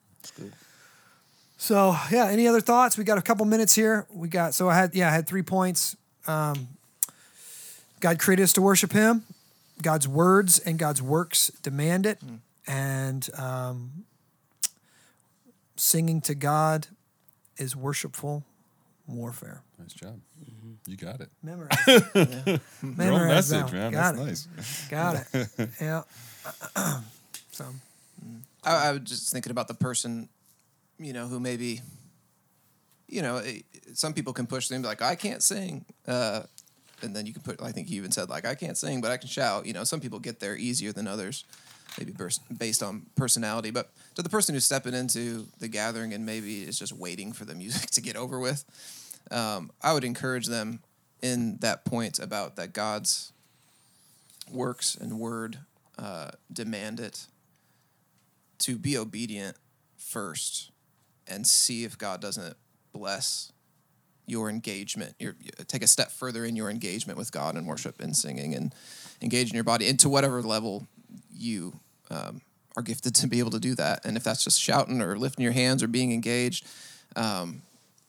So 1.58 1.94
yeah, 2.10 2.28
any 2.28 2.48
other 2.48 2.62
thoughts? 2.62 2.96
We 2.96 3.04
got 3.04 3.18
a 3.18 3.22
couple 3.22 3.44
minutes 3.44 3.74
here. 3.74 4.06
We 4.10 4.28
got 4.28 4.54
so 4.54 4.70
I 4.70 4.74
had 4.74 4.94
yeah 4.94 5.08
I 5.08 5.10
had 5.10 5.26
three 5.26 5.42
points. 5.42 5.94
Um, 6.26 6.68
God 8.00 8.18
created 8.18 8.42
us 8.42 8.52
to 8.54 8.62
worship 8.62 8.92
Him. 8.92 9.24
God's 9.82 10.08
words 10.08 10.58
and 10.58 10.78
God's 10.78 11.02
works 11.02 11.50
demand 11.62 12.06
it, 12.06 12.18
and 12.66 13.28
um, 13.38 14.04
singing 15.76 16.22
to 16.22 16.34
God 16.34 16.86
is 17.58 17.76
worshipful 17.76 18.42
warfare. 19.06 19.62
Nice 19.78 19.92
job. 19.92 20.20
You 20.86 20.96
got 20.96 21.20
it. 21.20 21.30
Memorize, 21.42 21.76
Your 21.86 22.30
own 22.54 22.60
memorize 22.82 23.50
message, 23.52 23.72
man. 23.72 23.92
Got 23.92 24.16
That's 24.16 24.46
it. 24.46 24.48
nice. 24.56 24.88
Got 24.88 25.26
it. 25.32 25.70
yeah. 25.80 26.02
so 27.50 27.64
I, 28.64 28.88
I 28.88 28.92
was 28.92 29.00
just 29.02 29.32
thinking 29.32 29.50
about 29.50 29.68
the 29.68 29.74
person, 29.74 30.28
you 30.98 31.12
know, 31.12 31.26
who 31.26 31.40
maybe, 31.40 31.80
you 33.08 33.22
know, 33.22 33.38
eh, 33.38 33.60
some 33.94 34.12
people 34.12 34.32
can 34.32 34.46
push 34.46 34.68
them 34.68 34.82
like 34.82 35.02
I 35.02 35.14
can't 35.16 35.42
sing, 35.42 35.84
uh, 36.06 36.42
and 37.02 37.14
then 37.14 37.26
you 37.26 37.32
can 37.32 37.42
put. 37.42 37.60
I 37.62 37.72
think 37.72 37.90
you 37.90 37.96
even 37.98 38.10
said 38.10 38.28
like 38.28 38.46
I 38.46 38.54
can't 38.54 38.76
sing, 38.76 39.00
but 39.00 39.10
I 39.10 39.16
can 39.16 39.28
shout. 39.28 39.66
You 39.66 39.72
know, 39.72 39.84
some 39.84 40.00
people 40.00 40.18
get 40.18 40.40
there 40.40 40.56
easier 40.56 40.92
than 40.92 41.06
others, 41.06 41.44
maybe 41.98 42.12
bers- 42.12 42.40
based 42.56 42.82
on 42.82 43.06
personality. 43.16 43.70
But 43.70 43.90
to 44.14 44.22
the 44.22 44.28
person 44.28 44.54
who's 44.54 44.64
stepping 44.64 44.94
into 44.94 45.46
the 45.58 45.68
gathering 45.68 46.12
and 46.14 46.24
maybe 46.24 46.62
is 46.62 46.78
just 46.78 46.92
waiting 46.92 47.32
for 47.32 47.44
the 47.44 47.54
music 47.62 47.90
to 47.90 48.00
get 48.00 48.16
over 48.16 48.38
with, 48.38 48.64
um, 49.30 49.70
I 49.82 49.92
would 49.92 50.04
encourage 50.04 50.46
them 50.46 50.80
in 51.22 51.58
that 51.58 51.84
point 51.84 52.18
about 52.18 52.56
that 52.56 52.72
God's 52.72 53.32
works 54.50 54.94
and 54.94 55.18
word 55.18 55.58
uh, 55.98 56.30
demand 56.52 57.00
it 57.00 57.26
to 58.58 58.76
be 58.76 58.96
obedient 58.96 59.56
first 59.96 60.70
and 61.26 61.46
see 61.46 61.84
if 61.84 61.98
God 61.98 62.20
doesn't 62.20 62.56
bless 62.92 63.52
your 64.26 64.50
engagement. 64.50 65.14
Your 65.18 65.34
take 65.66 65.82
a 65.82 65.86
step 65.86 66.10
further 66.10 66.44
in 66.44 66.56
your 66.56 66.70
engagement 66.70 67.18
with 67.18 67.32
God 67.32 67.54
and 67.54 67.66
worship 67.66 68.00
and 68.00 68.16
singing 68.16 68.54
and 68.54 68.74
engage 69.22 69.48
in 69.50 69.54
your 69.54 69.64
body 69.64 69.88
into 69.88 70.08
whatever 70.08 70.42
level 70.42 70.86
you 71.32 71.78
um, 72.10 72.40
are 72.76 72.82
gifted 72.82 73.14
to 73.16 73.26
be 73.26 73.38
able 73.38 73.50
to 73.50 73.60
do 73.60 73.74
that. 73.74 74.04
And 74.04 74.16
if 74.16 74.24
that's 74.24 74.44
just 74.44 74.60
shouting 74.60 75.00
or 75.00 75.16
lifting 75.16 75.42
your 75.44 75.52
hands 75.52 75.82
or 75.82 75.88
being 75.88 76.12
engaged, 76.12 76.66
um, 77.14 77.62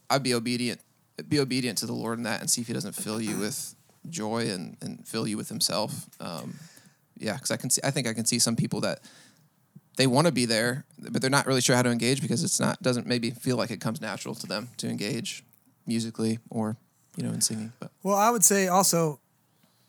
I'd 0.09 0.23
be 0.23 0.33
obedient. 0.33 0.79
Be 1.27 1.39
obedient 1.39 1.77
to 1.79 1.85
the 1.85 1.93
Lord 1.93 2.17
in 2.17 2.23
that, 2.23 2.41
and 2.41 2.49
see 2.49 2.61
if 2.61 2.67
He 2.67 2.73
doesn't 2.73 2.93
fill 2.93 3.21
you 3.21 3.37
with 3.37 3.75
joy 4.09 4.49
and, 4.49 4.77
and 4.81 5.07
fill 5.07 5.27
you 5.27 5.37
with 5.37 5.49
Himself. 5.49 6.07
Um, 6.19 6.55
yeah, 7.17 7.33
because 7.33 7.51
I 7.51 7.57
can 7.57 7.69
see. 7.69 7.81
I 7.83 7.91
think 7.91 8.07
I 8.07 8.13
can 8.13 8.25
see 8.25 8.39
some 8.39 8.55
people 8.55 8.81
that 8.81 9.01
they 9.97 10.07
want 10.07 10.27
to 10.27 10.33
be 10.33 10.45
there, 10.45 10.85
but 10.99 11.21
they're 11.21 11.29
not 11.29 11.47
really 11.47 11.61
sure 11.61 11.75
how 11.75 11.81
to 11.81 11.89
engage 11.89 12.21
because 12.21 12.43
it's 12.43 12.59
not 12.59 12.81
doesn't 12.81 13.07
maybe 13.07 13.31
feel 13.31 13.57
like 13.57 13.71
it 13.71 13.81
comes 13.81 13.99
natural 13.99 14.35
to 14.35 14.47
them 14.47 14.69
to 14.77 14.87
engage 14.87 15.43
musically 15.85 16.39
or 16.49 16.77
you 17.15 17.23
know 17.23 17.29
in 17.29 17.41
singing. 17.41 17.73
But 17.79 17.91
Well, 18.03 18.15
I 18.15 18.29
would 18.29 18.43
say 18.43 18.67
also, 18.67 19.19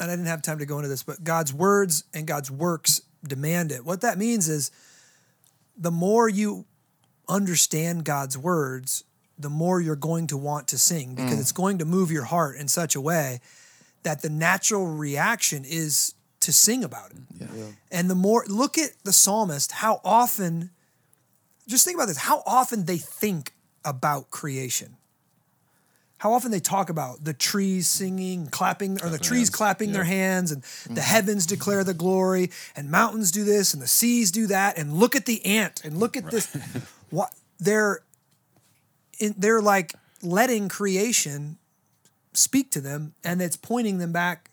and 0.01 0.11
I 0.11 0.15
didn't 0.15 0.27
have 0.27 0.43
time 0.43 0.59
to 0.59 0.67
go 0.67 0.79
into 0.79 0.89
this, 0.89 1.03
but 1.03 1.23
God's 1.23 1.53
words 1.53 2.05
and 2.15 2.27
God's 2.27 2.51
works 2.51 3.03
demand 3.27 3.71
it. 3.71 3.85
What 3.85 4.01
that 4.01 4.19
means 4.19 4.49
is 4.49 4.71
the 5.77 5.91
more 5.91 6.29
you 6.29 6.65
understand 7.29 8.05
God's 8.05 8.39
words, 8.39 9.05
the 9.39 9.51
more 9.51 9.81
you're 9.81 9.97
going 9.97 10.27
to 10.29 10.37
want 10.37 10.69
to 10.69 10.79
sing 10.79 11.15
because 11.15 11.37
mm. 11.37 11.41
it's 11.41 11.53
going 11.53 11.79
to 11.79 11.85
move 11.85 12.11
your 12.11 12.25
heart 12.25 12.57
in 12.57 12.69
such 12.69 12.95
a 12.95 13.01
way 13.01 13.41
that 14.03 14.23
the 14.23 14.29
natural 14.31 14.87
reaction 14.87 15.65
is 15.65 16.15
to 16.41 16.53
sing 16.53 16.85
about 16.85 17.11
it. 17.11 17.19
And 17.91 18.09
the 18.09 18.15
more 18.15 18.45
look 18.49 18.79
at 18.79 18.91
the 19.05 19.13
psalmist, 19.13 19.73
how 19.73 20.01
often 20.05 20.71
just 21.67 21.85
think 21.85 21.97
about 21.97 22.09
this, 22.09 22.19
how 22.19 22.43
often 22.47 22.87
they 22.87 22.99
think 22.99 23.53
about 23.85 24.31
creation. 24.31 24.97
How 26.19 26.33
often 26.33 26.51
they 26.51 26.59
talk 26.59 26.91
about 26.91 27.23
the 27.25 27.33
trees 27.33 27.87
singing, 27.87 28.49
clapping, 28.49 29.01
or 29.03 29.09
the 29.09 29.19
trees 29.19 29.49
hands, 29.49 29.51
clapping 29.51 29.93
their 29.93 30.05
hands, 30.05 30.51
and 30.51 30.63
the 30.63 30.69
mm-hmm. 30.69 30.97
heavens 30.97 31.47
declare 31.47 31.85
the 31.85 31.95
glory, 31.95 32.51
and 32.75 32.91
mountains 32.91 33.31
do 33.31 33.45
this, 33.45 33.73
and 33.73 33.81
the 33.81 33.87
seas 33.87 34.33
do 34.33 34.49
that, 34.49 34.77
and 34.77 34.95
look 34.95 35.15
at 35.15 35.27
the 35.27 35.45
ant, 35.47 35.81
and 35.85 35.97
look 35.99 36.17
at 36.17 36.31
this. 36.31 36.57
What 37.11 37.33
they're 37.59 38.01
in, 38.01 38.08
they're 39.21 39.61
like 39.63 39.95
letting 40.23 40.69
creation 40.69 41.59
speak 42.33 42.71
to 42.73 42.81
them, 42.81 43.15
and 43.25 43.43
it's 43.43 43.57
pointing 43.57 43.99
them 43.99 44.13
back 44.13 44.51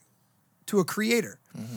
to 0.66 0.80
a 0.80 0.84
creator. 0.84 1.38
Mm-hmm. 1.56 1.76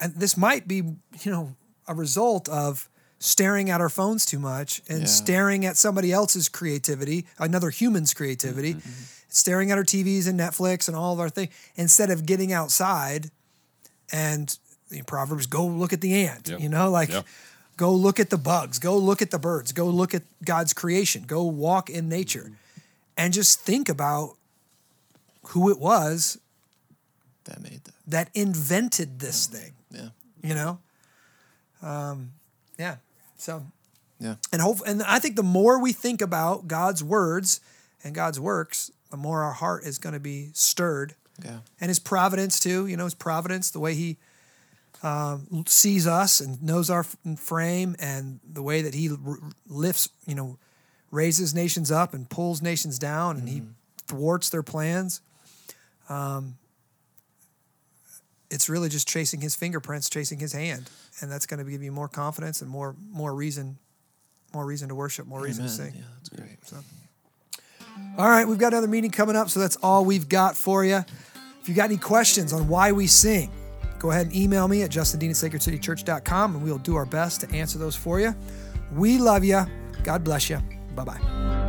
And 0.00 0.14
this 0.14 0.36
might 0.36 0.66
be, 0.66 0.76
you 0.76 1.30
know, 1.30 1.56
a 1.86 1.94
result 1.94 2.48
of 2.48 2.88
staring 3.18 3.70
at 3.70 3.80
our 3.80 3.88
phones 3.88 4.26
too 4.26 4.38
much 4.38 4.82
and 4.88 5.00
Yeah. 5.00 5.06
staring 5.06 5.64
at 5.66 5.76
somebody 5.76 6.12
else's 6.12 6.48
creativity, 6.48 7.26
another 7.38 7.70
human's 7.70 8.12
creativity, 8.12 8.74
mm-hmm, 8.74 8.88
mm-hmm. 8.88 9.04
staring 9.28 9.70
at 9.70 9.78
our 9.78 9.84
TVs 9.84 10.26
and 10.26 10.38
Netflix 10.38 10.88
and 10.88 10.96
all 10.96 11.12
of 11.14 11.20
our 11.20 11.30
things 11.30 11.50
instead 11.76 12.10
of 12.10 12.26
getting 12.26 12.52
outside 12.52 13.30
and 14.12 14.58
the 14.90 15.02
Proverbs 15.02 15.46
go 15.46 15.64
look 15.66 15.92
at 15.92 16.00
the 16.02 16.26
ant, 16.26 16.48
Yep. 16.48 16.60
you 16.60 16.68
know, 16.68 16.90
like 16.90 17.10
Yep. 17.10 17.26
Go 17.76 17.92
look 17.92 18.20
at 18.20 18.30
the 18.30 18.38
bugs, 18.38 18.78
go 18.78 18.96
look 18.96 19.20
at 19.22 19.30
the 19.30 19.38
birds, 19.38 19.72
go 19.72 19.86
look 19.86 20.14
at 20.14 20.22
God's 20.44 20.72
creation, 20.72 21.24
go 21.26 21.42
walk 21.44 21.90
in 21.90 22.08
nature 22.08 22.52
and 23.16 23.32
just 23.32 23.60
think 23.60 23.88
about 23.88 24.36
who 25.48 25.70
it 25.70 25.78
was 25.78 26.38
That 27.44 27.60
made 27.60 27.82
that. 27.84 27.94
that 28.06 28.30
invented 28.34 29.20
this 29.20 29.46
thing, 29.46 29.72
Yeah. 29.90 30.08
you 30.42 30.54
know? 30.54 30.78
Um, 31.82 32.32
yeah. 32.78 32.96
So, 33.36 33.66
Yeah. 34.18 34.36
and 34.52 34.62
hope, 34.62 34.80
and 34.86 35.02
I 35.02 35.18
think 35.18 35.36
the 35.36 35.42
more 35.42 35.78
we 35.78 35.92
think 35.92 36.22
about 36.22 36.66
God's 36.68 37.02
words 37.04 37.60
and 38.02 38.14
God's 38.14 38.40
works, 38.40 38.90
the 39.10 39.16
more 39.16 39.42
our 39.42 39.52
heart 39.52 39.84
is 39.84 39.98
going 39.98 40.14
to 40.14 40.20
be 40.20 40.50
stirred. 40.54 41.14
Yeah. 41.44 41.58
And 41.80 41.88
his 41.88 41.98
providence 41.98 42.58
too, 42.58 42.86
you 42.86 42.96
know, 42.96 43.04
his 43.04 43.14
providence, 43.14 43.70
the 43.70 43.80
way 43.80 43.94
he 43.94 44.16
um, 45.02 45.64
sees 45.66 46.06
us 46.06 46.40
and 46.40 46.62
knows 46.62 46.90
our 46.90 47.02
frame, 47.02 47.96
and 47.98 48.40
the 48.50 48.62
way 48.62 48.82
that 48.82 48.94
he 48.94 49.10
lifts, 49.68 50.08
you 50.26 50.34
know, 50.34 50.58
raises 51.10 51.54
nations 51.54 51.90
up 51.90 52.14
and 52.14 52.28
pulls 52.28 52.62
nations 52.62 52.98
down, 52.98 53.36
and 53.36 53.48
he 53.48 53.62
thwarts 54.06 54.50
their 54.50 54.62
plans. 54.62 55.20
Um, 56.08 56.56
it's 58.50 58.68
really 58.68 58.88
just 58.88 59.08
chasing 59.08 59.40
his 59.40 59.54
fingerprints, 59.54 60.08
chasing 60.08 60.38
his 60.38 60.52
hand, 60.52 60.88
and 61.20 61.30
that's 61.30 61.46
going 61.46 61.64
to 61.64 61.70
give 61.70 61.82
you 61.82 61.92
more 61.92 62.08
confidence 62.08 62.62
and 62.62 62.70
more 62.70 62.94
more 63.10 63.34
reason, 63.34 63.78
more 64.52 64.64
reason 64.64 64.88
to 64.88 64.94
worship, 64.94 65.26
more 65.26 65.40
reason 65.40 65.64
to 65.64 65.70
sing. 65.70 65.92
Yeah, 65.94 66.02
that's 66.16 66.28
great. 66.28 66.58
All 68.16 68.28
right, 68.28 68.46
we've 68.46 68.58
got 68.58 68.72
another 68.72 68.88
meeting 68.88 69.10
coming 69.10 69.36
up, 69.36 69.50
so 69.50 69.60
that's 69.60 69.76
all 69.76 70.04
we've 70.04 70.28
got 70.28 70.56
for 70.56 70.84
you. 70.84 71.04
If 71.60 71.68
you 71.68 71.74
got 71.74 71.84
any 71.84 71.96
questions 71.96 72.52
on 72.52 72.68
why 72.68 72.92
we 72.92 73.06
sing, 73.06 73.50
go 74.04 74.10
ahead 74.10 74.26
and 74.26 74.36
email 74.36 74.68
me 74.68 74.82
at 74.82 74.90
justindean 74.90 75.30
at 75.30 75.50
sacredcitychurch.com 75.50 76.56
and 76.56 76.62
we'll 76.62 76.76
do 76.76 76.94
our 76.94 77.06
best 77.06 77.40
to 77.40 77.50
answer 77.52 77.78
those 77.78 77.96
for 77.96 78.20
you. 78.20 78.34
We 78.92 79.16
love 79.16 79.44
you. 79.44 79.64
God 80.02 80.22
bless 80.22 80.50
you. 80.50 80.58
Bye 80.94 81.04
bye. 81.04 81.63